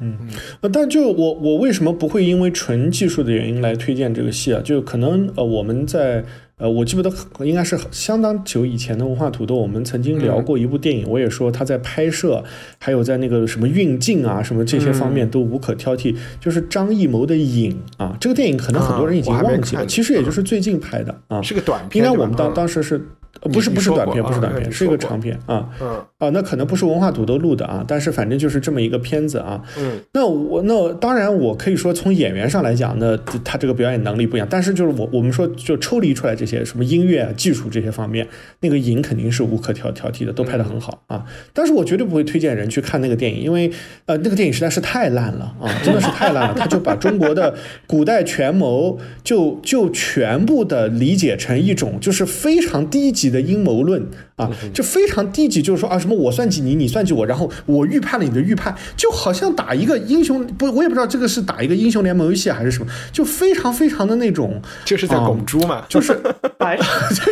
[0.00, 0.16] 嗯，
[0.60, 4.60] 呃，但就我我为什么不会因为纯技术的原因来推荐这个戏啊？
[4.64, 6.24] 就可能呃我们在。
[6.62, 7.10] 呃，我记不得
[7.42, 12.44] 应该是相当久以前的文化土豆，我们曾经聊过一部电影，我也说他在拍摄，
[12.78, 16.14] 还有在那个什么运镜啊，什么这些方面都无可挑剔。
[16.38, 17.74] 就是张艺谋的《影》
[18.04, 22.04] 啊，这个电影可能很多人已经忘记了，其实也就是最近拍的啊，是个短片。
[22.04, 23.00] 应该我们当当时是。
[23.42, 25.68] 不是不是短片，不是短片，是一个长片啊。
[25.80, 29.62] 嗯啊，那可能不是文化土豆录的啊，但是反正就是这么一个片子啊。
[29.78, 34.46] 嗯，那我那当然我可以说从演员上来讲，那他这个表演能力不一样。
[34.50, 38.28] 但是就是我我们说就抽离出来这些什么音乐啊技术这些方面，
[38.60, 41.24] 那个影肯定是无可挑挑剔的，都拍得很好啊。
[41.54, 43.72] 但是我绝对不会推荐人去看那个电影，因为
[44.04, 46.54] 呃那个电影实在是太烂了啊，真的是太烂了。
[46.54, 47.54] 他就把中国的
[47.86, 53.29] 古代权谋就就全部的理解成一种就是非常低级。
[53.30, 54.04] 级的阴谋论
[54.36, 66.14] 啊，就非常低级，就是说啊什么我算计你，你算计我，然后我预判了你的预判，就好像打一个英雄不，我也不知道这个是打一个英雄联盟游戏还是什么，就非常非常的那种，就是在拱猪嘛，就是
[66.58, 66.84] 白对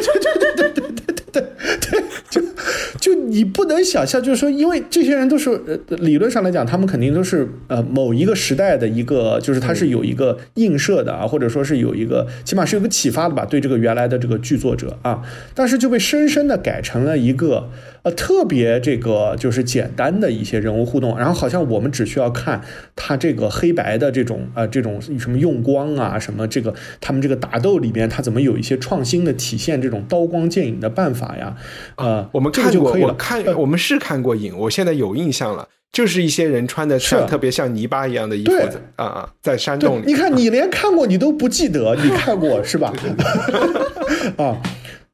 [0.03, 1.42] 对对对对对对
[1.80, 1.88] 对，
[2.31, 2.43] 就
[3.01, 15.22] 就你不能想象，就是说，因为这些人都是呃理论上来讲，他们肯定都是呃某一个时代的一个，就是他是有一个映射的啊，或者说是有一个起码是有个启发的吧，对这个原来的这个剧作者啊，
[15.55, 17.70] 但是就被深深的改成了一个
[18.03, 22.61] 呃特别这个就是简单的一些人物互动，然后好像我们只需要看
[22.94, 31.57] 他这个黑白的这种呃这种什么用光啊，什么这个他们这个打斗里边他怎么有一些创新的体现这种刀光剑影的办法呀，
[31.96, 33.09] 呃，我们这个看过，就可以了。
[33.09, 38.53] 我看呃我们是看过影，我现在有印象了，就是一些人穿的像是特别像泥巴一样的衣服
[38.96, 40.05] 啊，在山洞，里。
[40.07, 42.92] 你看你连看过你都不记得，你看过是吧？
[44.38, 44.57] 啊。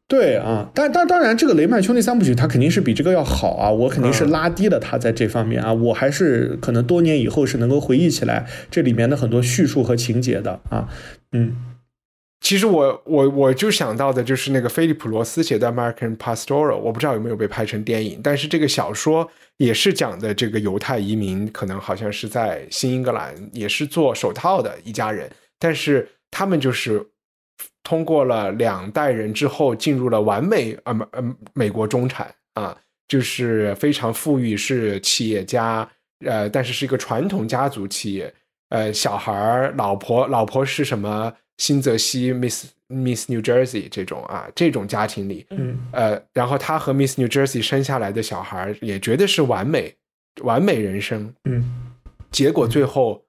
[0.07, 10.89] 对啊，但但当然，这个雷曼兄弟三部曲它肯定是比这个要好啊，我肯定是拉低了它在这方面啊，我还是可能多年以后是能够回忆起来这里面的很多叙述和情节的啊，
[11.33, 11.57] 嗯。
[12.41, 19.27] 其实我我我就想到的就是那个菲利普罗斯写的《American Pastoral》，我不知道有没有被拍成电影，但是这个小说
[19.57, 27.03] 也是讲的这个犹太移民，可能好像是在新英格兰，也是做手套的一家人，但是他们就是
[27.85, 32.77] 通过了两代人之后，进入了完美呃呃美国中产啊，
[33.07, 35.89] 就是非常富裕，是企业家，
[36.27, 38.35] 呃，但是是一个传统家族企业，
[38.71, 41.33] 呃，小孩儿、老婆，老婆是什么？
[41.59, 49.95] 新泽西 Miss Miss New Jersey 这种啊，这种家庭里，嗯呃，然后他和 Miss New Jersey 生下来的小孩儿也绝对是完美，
[50.43, 51.93] 完美人生，嗯
[52.33, 53.25] 结果最后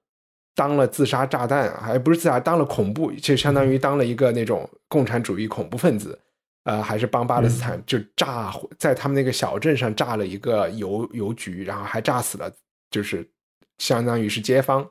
[0.56, 6.18] 当了自杀炸弹，还不是自杀，当了恐怖，就相当于当了一个那种共产主义恐怖分子，
[6.64, 12.50] 呃，还是帮巴勒斯坦就炸在他们那个小镇上炸了一个邮邮局，然后还炸死了，
[12.90, 13.28] 就是
[13.76, 14.88] 相当于是街坊，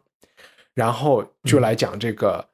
[0.75, 2.47] 然后就来讲这个，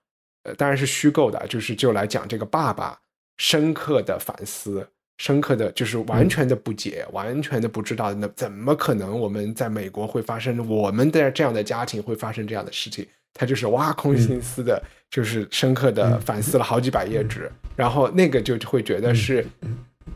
[0.44, 2.98] 呃，当然是虚构的，就是就来讲这个爸爸
[3.38, 4.90] 深刻的反思。
[5.22, 13.06] 深刻的就是完全的不解，完全的不知道，那怎么可能我们在美国会发生我们的这样的家庭会发生这样的事情？
[13.32, 19.46] 他就是挖空心思的，就是深刻的反思了好几百页纸，然后那个就会觉得是，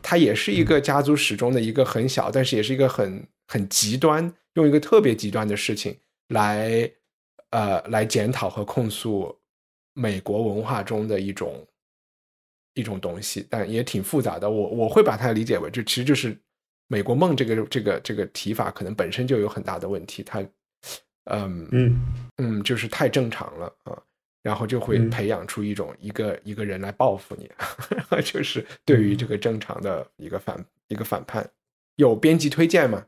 [0.02, 5.96] 他也是一个家族史中的一个很小，但是也是一个很很极端，用一个特别极端的事情
[6.30, 6.90] 来
[7.50, 9.32] 呃来检讨和控诉
[9.94, 11.64] 美国文化中的一种
[12.76, 14.48] 一种东西，但也挺复杂的。
[14.48, 16.36] 我我会把它理解为，就其实就是
[16.86, 20.22] 美国梦这个这个这个提法，可能本身就有很大的问题。
[20.22, 20.40] 它，
[21.24, 21.98] 嗯嗯
[22.36, 23.98] 嗯，就是太正常了啊，
[24.42, 27.50] 然后就会嗯培养出一种一个一个人来报复你，
[28.22, 31.48] 就是对于这个正常的一个反一个反叛。
[31.96, 33.06] 有编辑推荐吗？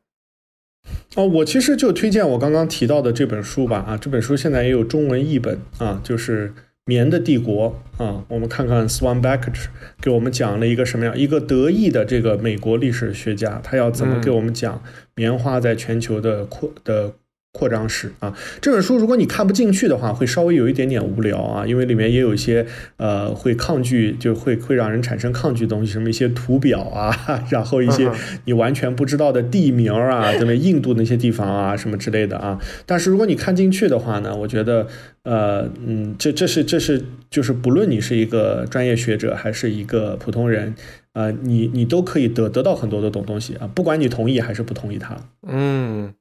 [1.16, 6.48] 哦，我其实就推荐我刚刚提到的这本书吧啊，这本书现在也有中文译本啊，就是
[6.88, 9.66] 《棉的帝国》啊，我们看看 Swanbacker
[10.00, 14.82] 给我们讲了一个什么样一个得意的这个美国历史学家，他要怎么给我们讲
[15.14, 17.12] 棉花在全球的扩的。
[17.58, 22.64] 扩张史啊，这本书如果你看不进去的话，会稍微有一点点无聊啊，因为里面也有一些
[22.98, 30.54] 呃会抗拒，就会会让人产生抗拒的东西，什么一些图表啊，然后一些嗯你完全不知道的地名啊，什么？
[30.54, 32.60] 印度那些地方啊，什么之类的啊。
[32.84, 34.86] 但是如果你看进去的话呢，我觉得
[35.22, 40.74] 呃嗯，这这是这是就是不论你是一个专业学者还是一个普通人，
[41.12, 45.16] 呃，你你都可以得得到很多的懂东西啊，不管你同意还是不同意它。
[45.46, 46.12] 嗯，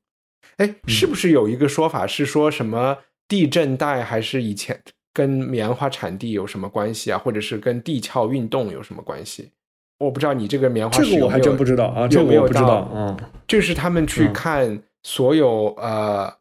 [0.57, 2.97] 哎，是不是有一个说法是说什么
[3.27, 4.81] 地震带还是以前
[5.13, 9.51] 跟棉花产地有什么关系啊，或者是跟地壳运动有什么关系？
[9.99, 13.31] 我不知道你这个棉花这个我还真不知道啊，这我不知道到啊。
[13.47, 16.31] 就是他们去嗯看所有、呃，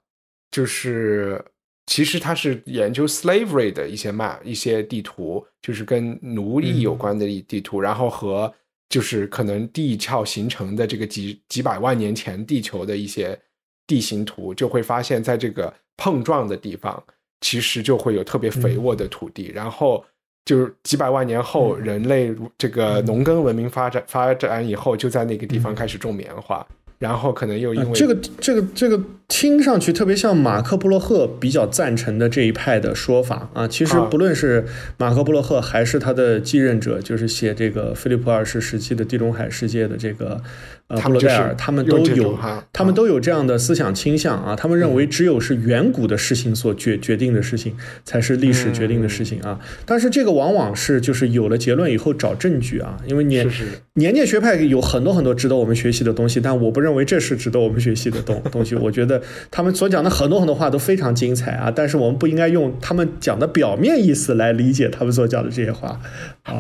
[0.51, 1.43] 就是
[1.87, 8.53] 其实他是研究 slavery 的一些 map 一些地图，就是跟奴隶有关的地地图，然后和
[8.89, 13.39] 就是可能地壳形成的这个几几百万年前地球的一些
[13.87, 17.03] 地形图，就会发现在这个碰撞的地方，
[17.41, 20.05] 其实就会有特别肥沃的土地，然后。
[20.49, 26.64] 就是几百万年后，人类这个农耕文明发展发展以后，就在那个地方开始种棉花，
[27.01, 33.66] 然后可能又因为啊这个这个这个听上去特别像马克布洛赫比较赞成的这一派的说法啊。
[33.66, 34.07] 其实啊。
[34.09, 34.64] 不论是
[34.99, 40.41] 马克布洛赫还是他的继任者，就是写这个菲利普二世时期的地中海世界的这个
[40.89, 42.39] 呃，布罗代尔，他们都有，
[42.72, 44.55] 他们都有这样的思想倾向啊。
[44.55, 49.59] 他们认为只有是远古的事情所决决定的事情，才是历史决定的事情啊。
[49.84, 53.49] 但是这个往往是就是有了结论以后找证据啊，因为年
[53.94, 58.77] 年鉴学派有很多很多值得我们学习的东西，但我不认为这是值得我们学习的东东西。
[58.77, 59.20] 我觉得
[59.51, 66.01] 他们所讲的很多很多话都非常精彩啊，但是我们不应该用他们讲的表面意思来理解他们所讲的这些话。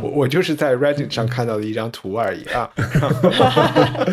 [0.02, 2.68] 我我就是在 Reddit 上看到的一张图而已啊。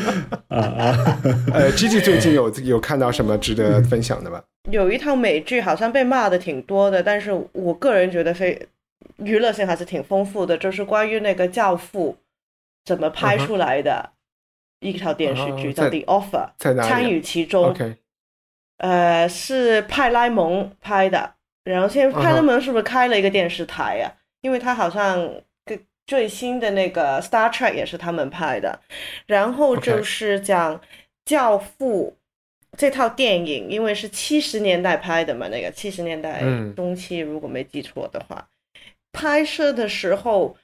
[0.49, 1.21] 啊啊，
[1.53, 4.41] 呃，Gigi 最近有有看到什么值得分享的吗？
[4.71, 8.67] 有一套美剧好像被骂的挺多的，但是我个人觉得非
[9.17, 12.15] 娱乐性还是挺丰富的，就是关于那个《教父》
[12.85, 14.11] 怎么拍出来的
[14.79, 16.89] 一套电视剧，叫《The Offer》，在哪里啊？
[16.89, 17.65] 参与其中。
[17.65, 17.97] OK，
[18.77, 21.33] 呃，是派拉蒙拍的，
[21.65, 24.11] 然后现在派拉蒙是不是开了一个电视台呀、
[24.41, 25.43] 因为他好像个
[26.05, 28.79] 最新的那个《Star Trek》也是他们拍的，
[29.25, 30.79] 然后就是讲
[31.25, 32.17] 《教父》
[32.77, 38.49] 这套电影，因为是七十年代拍的嘛，那个七十年代嗯中期，如果没记错的话，
[39.11, 40.55] 拍摄的时候。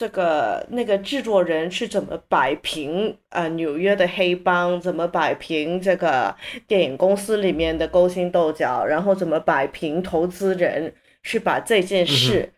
[0.00, 6.32] 这个那个制作人是怎么摆平呃纽约的黑帮，怎么摆平这个
[6.68, 10.94] 电影公司里面的勾心斗角，然后怎么摆平投资人
[11.24, 12.52] 去把这件事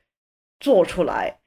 [0.59, 1.40] 做出来。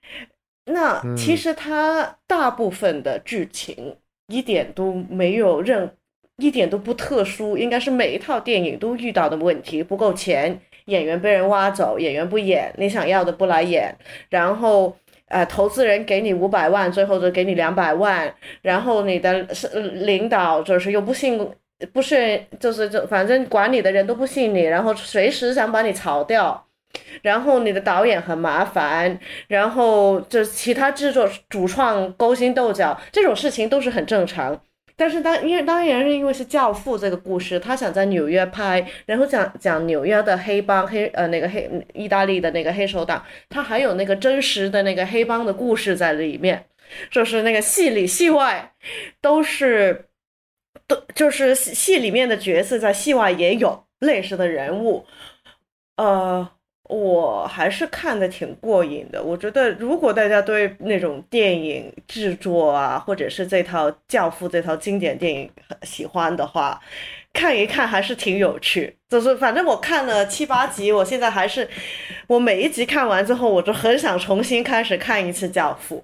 [0.65, 3.95] 那嗯其实它大部分的剧情
[4.27, 5.89] 一点都没有任
[6.37, 13.95] 一点都不特殊，应该是每一套电影都遇到的问题，不够钱，演员被人挖走，演员不演，你想要的不来演，
[14.29, 14.95] 然后。
[15.27, 18.31] 呃，投资人给你五百万，最后就给你两百万，
[18.61, 21.39] 然后你的是呃领导就是又不信，
[21.91, 26.63] 不是就是就反正管你的人都不信你，然后随时想把你炒掉，
[27.21, 34.61] 然后你的导演很麻烦，然后就其他制作主创勾心斗角，这种事情都是很正常。
[34.95, 46.65] 但是当因为当然是因为是《教父》这个故事，他想在纽约拍，然后讲讲纽约的黑帮黑呃那个黑意大利的那个黑手党，他还有那个真实的那个黑帮的故事在里面，
[47.09, 48.71] 就是那个戏里戏外
[49.19, 50.09] 都是
[50.85, 55.07] 都就是戏里面的角色在戏外也有类似的人物，
[55.97, 56.47] 呃，
[56.89, 59.23] 我还是看的挺过瘾的。
[59.23, 65.49] 我觉得如果大家对那种电影制作啊，或者是这套《教父》这套经典电影
[65.83, 66.79] 喜欢的话，
[67.31, 68.95] 看一看还是挺有趣。
[69.09, 71.67] 就是反正我看了七八集，我现在还是
[72.27, 75.97] 我每一集看完之后，我就很想重新开始看一次《教父》。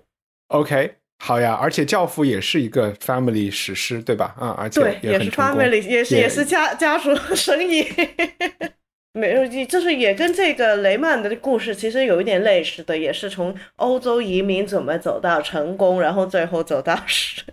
[0.56, 4.34] OK，好呀，而且《教父》也是一个 family 史诗，对吧？
[4.40, 7.86] 啊、而且对，也是 family，也是也也是家家族生意。
[9.14, 17.44] 没有，就是也跟这个雷曼的故事其实有一点类似的，也是从欧洲移民怎么走到成功，然后最后走到是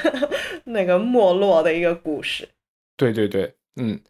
[0.64, 2.48] 那个没落的一个故事。
[2.96, 4.00] 对对对，嗯，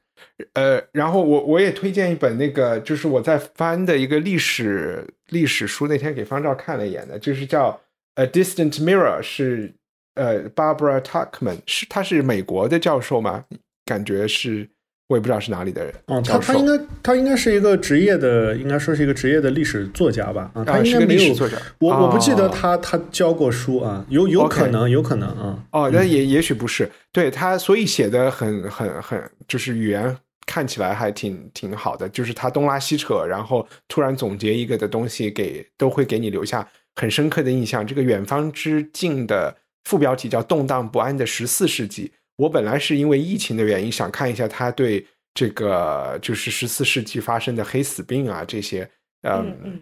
[0.52, 7.70] 呃，然后我我也推荐一本那个，就是我在翻的一个历史历史书，那天给方照看了一眼的，就是叫
[8.22, 9.74] 《A Distant Mirror》，是
[10.14, 13.46] 呃 Barbara Tuckman，是他是美国的教授吗？
[13.84, 14.68] 感觉是，
[15.06, 15.94] 我也不知道是哪里的人。
[16.06, 20.50] 哦，他他应该他应该是一个职业的，应该说是一个职业的历史作家吧？
[20.54, 21.34] 啊，他应该没有。
[21.78, 25.62] 我我不记得哦他他教过书啊，有有可能有可能啊。
[25.72, 30.16] 哦，那也也许不是，对他，所以写的很很很，就是语言
[30.46, 36.66] 看起来还挺挺好的，就是他东拉西扯，然后突然总结一个的东西给，都会给你留下
[36.96, 37.86] 很深刻的印象。
[37.86, 39.54] 这个《远方之境》的
[39.84, 42.10] 副标题叫“动荡不安的十四世纪”。
[42.36, 48.88] 我本来是因为疫情的原因想看一下他对这个就是十四世纪发生的黑死病啊这些，
[49.22, 49.80] 嗯嗯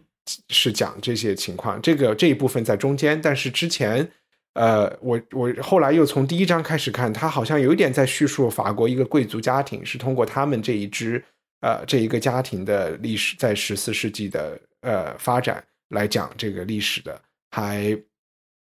[0.49, 1.81] 是讲这些情况。
[1.81, 4.07] 这个这一部分在中间，但是之前，
[4.55, 11.23] 呃，我我后来又从第一章开始看，他好像有一点在叙述法国一个贵族家庭是通过他们这一支
[11.62, 17.20] 呃这一个家庭的历史，在十四世纪的呃发展来讲这个历史的，
[17.51, 17.99] 还。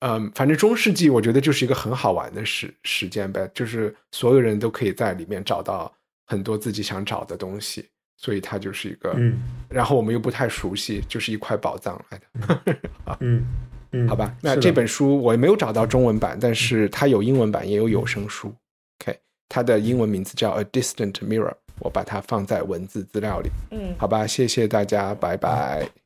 [0.06, 5.92] 嗯，反正中世纪我觉得就是一个很好玩的时时间呗，就是所有人都可以在里面找到
[6.26, 12.26] 很多自己想找的东西，所以它就是一个，嗯然后我们又不太熟悉，就是一块宝藏来的。
[13.20, 13.44] 嗯
[13.92, 18.54] 嗯，好吧，那这本书我也没有找到中文版，但是它有英文版，也有有声书。
[19.00, 19.18] OK，
[19.48, 21.50] 它的英文名字叫《A Distant Mirror》，
[21.80, 23.50] 我把它放在文字资料里。
[23.70, 26.05] 嗯，好吧，谢谢大家，拜拜。